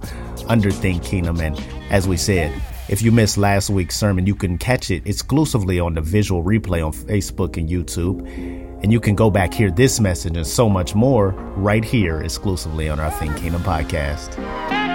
under 0.48 0.70
Think 0.70 1.04
Kingdom. 1.04 1.38
And 1.40 1.62
as 1.90 2.08
we 2.08 2.16
said, 2.16 2.58
if 2.88 3.02
you 3.02 3.12
missed 3.12 3.36
last 3.36 3.70
week's 3.70 3.96
sermon, 3.96 4.26
you 4.26 4.34
can 4.34 4.58
catch 4.58 4.90
it 4.90 5.06
exclusively 5.06 5.78
on 5.78 5.94
the 5.94 6.00
visual 6.00 6.42
replay 6.42 6.84
on 6.84 6.92
Facebook 6.92 7.56
and 7.56 7.68
YouTube. 7.68 8.26
And 8.82 8.92
you 8.92 9.00
can 9.00 9.14
go 9.14 9.30
back 9.30 9.52
hear 9.52 9.70
this 9.70 10.00
message 10.00 10.36
and 10.36 10.46
so 10.46 10.68
much 10.68 10.94
more 10.94 11.30
right 11.56 11.84
here 11.84 12.20
exclusively 12.22 12.88
on 12.88 12.98
our 13.00 13.10
Think 13.10 13.36
Kingdom 13.36 13.62
podcast. 13.62 14.87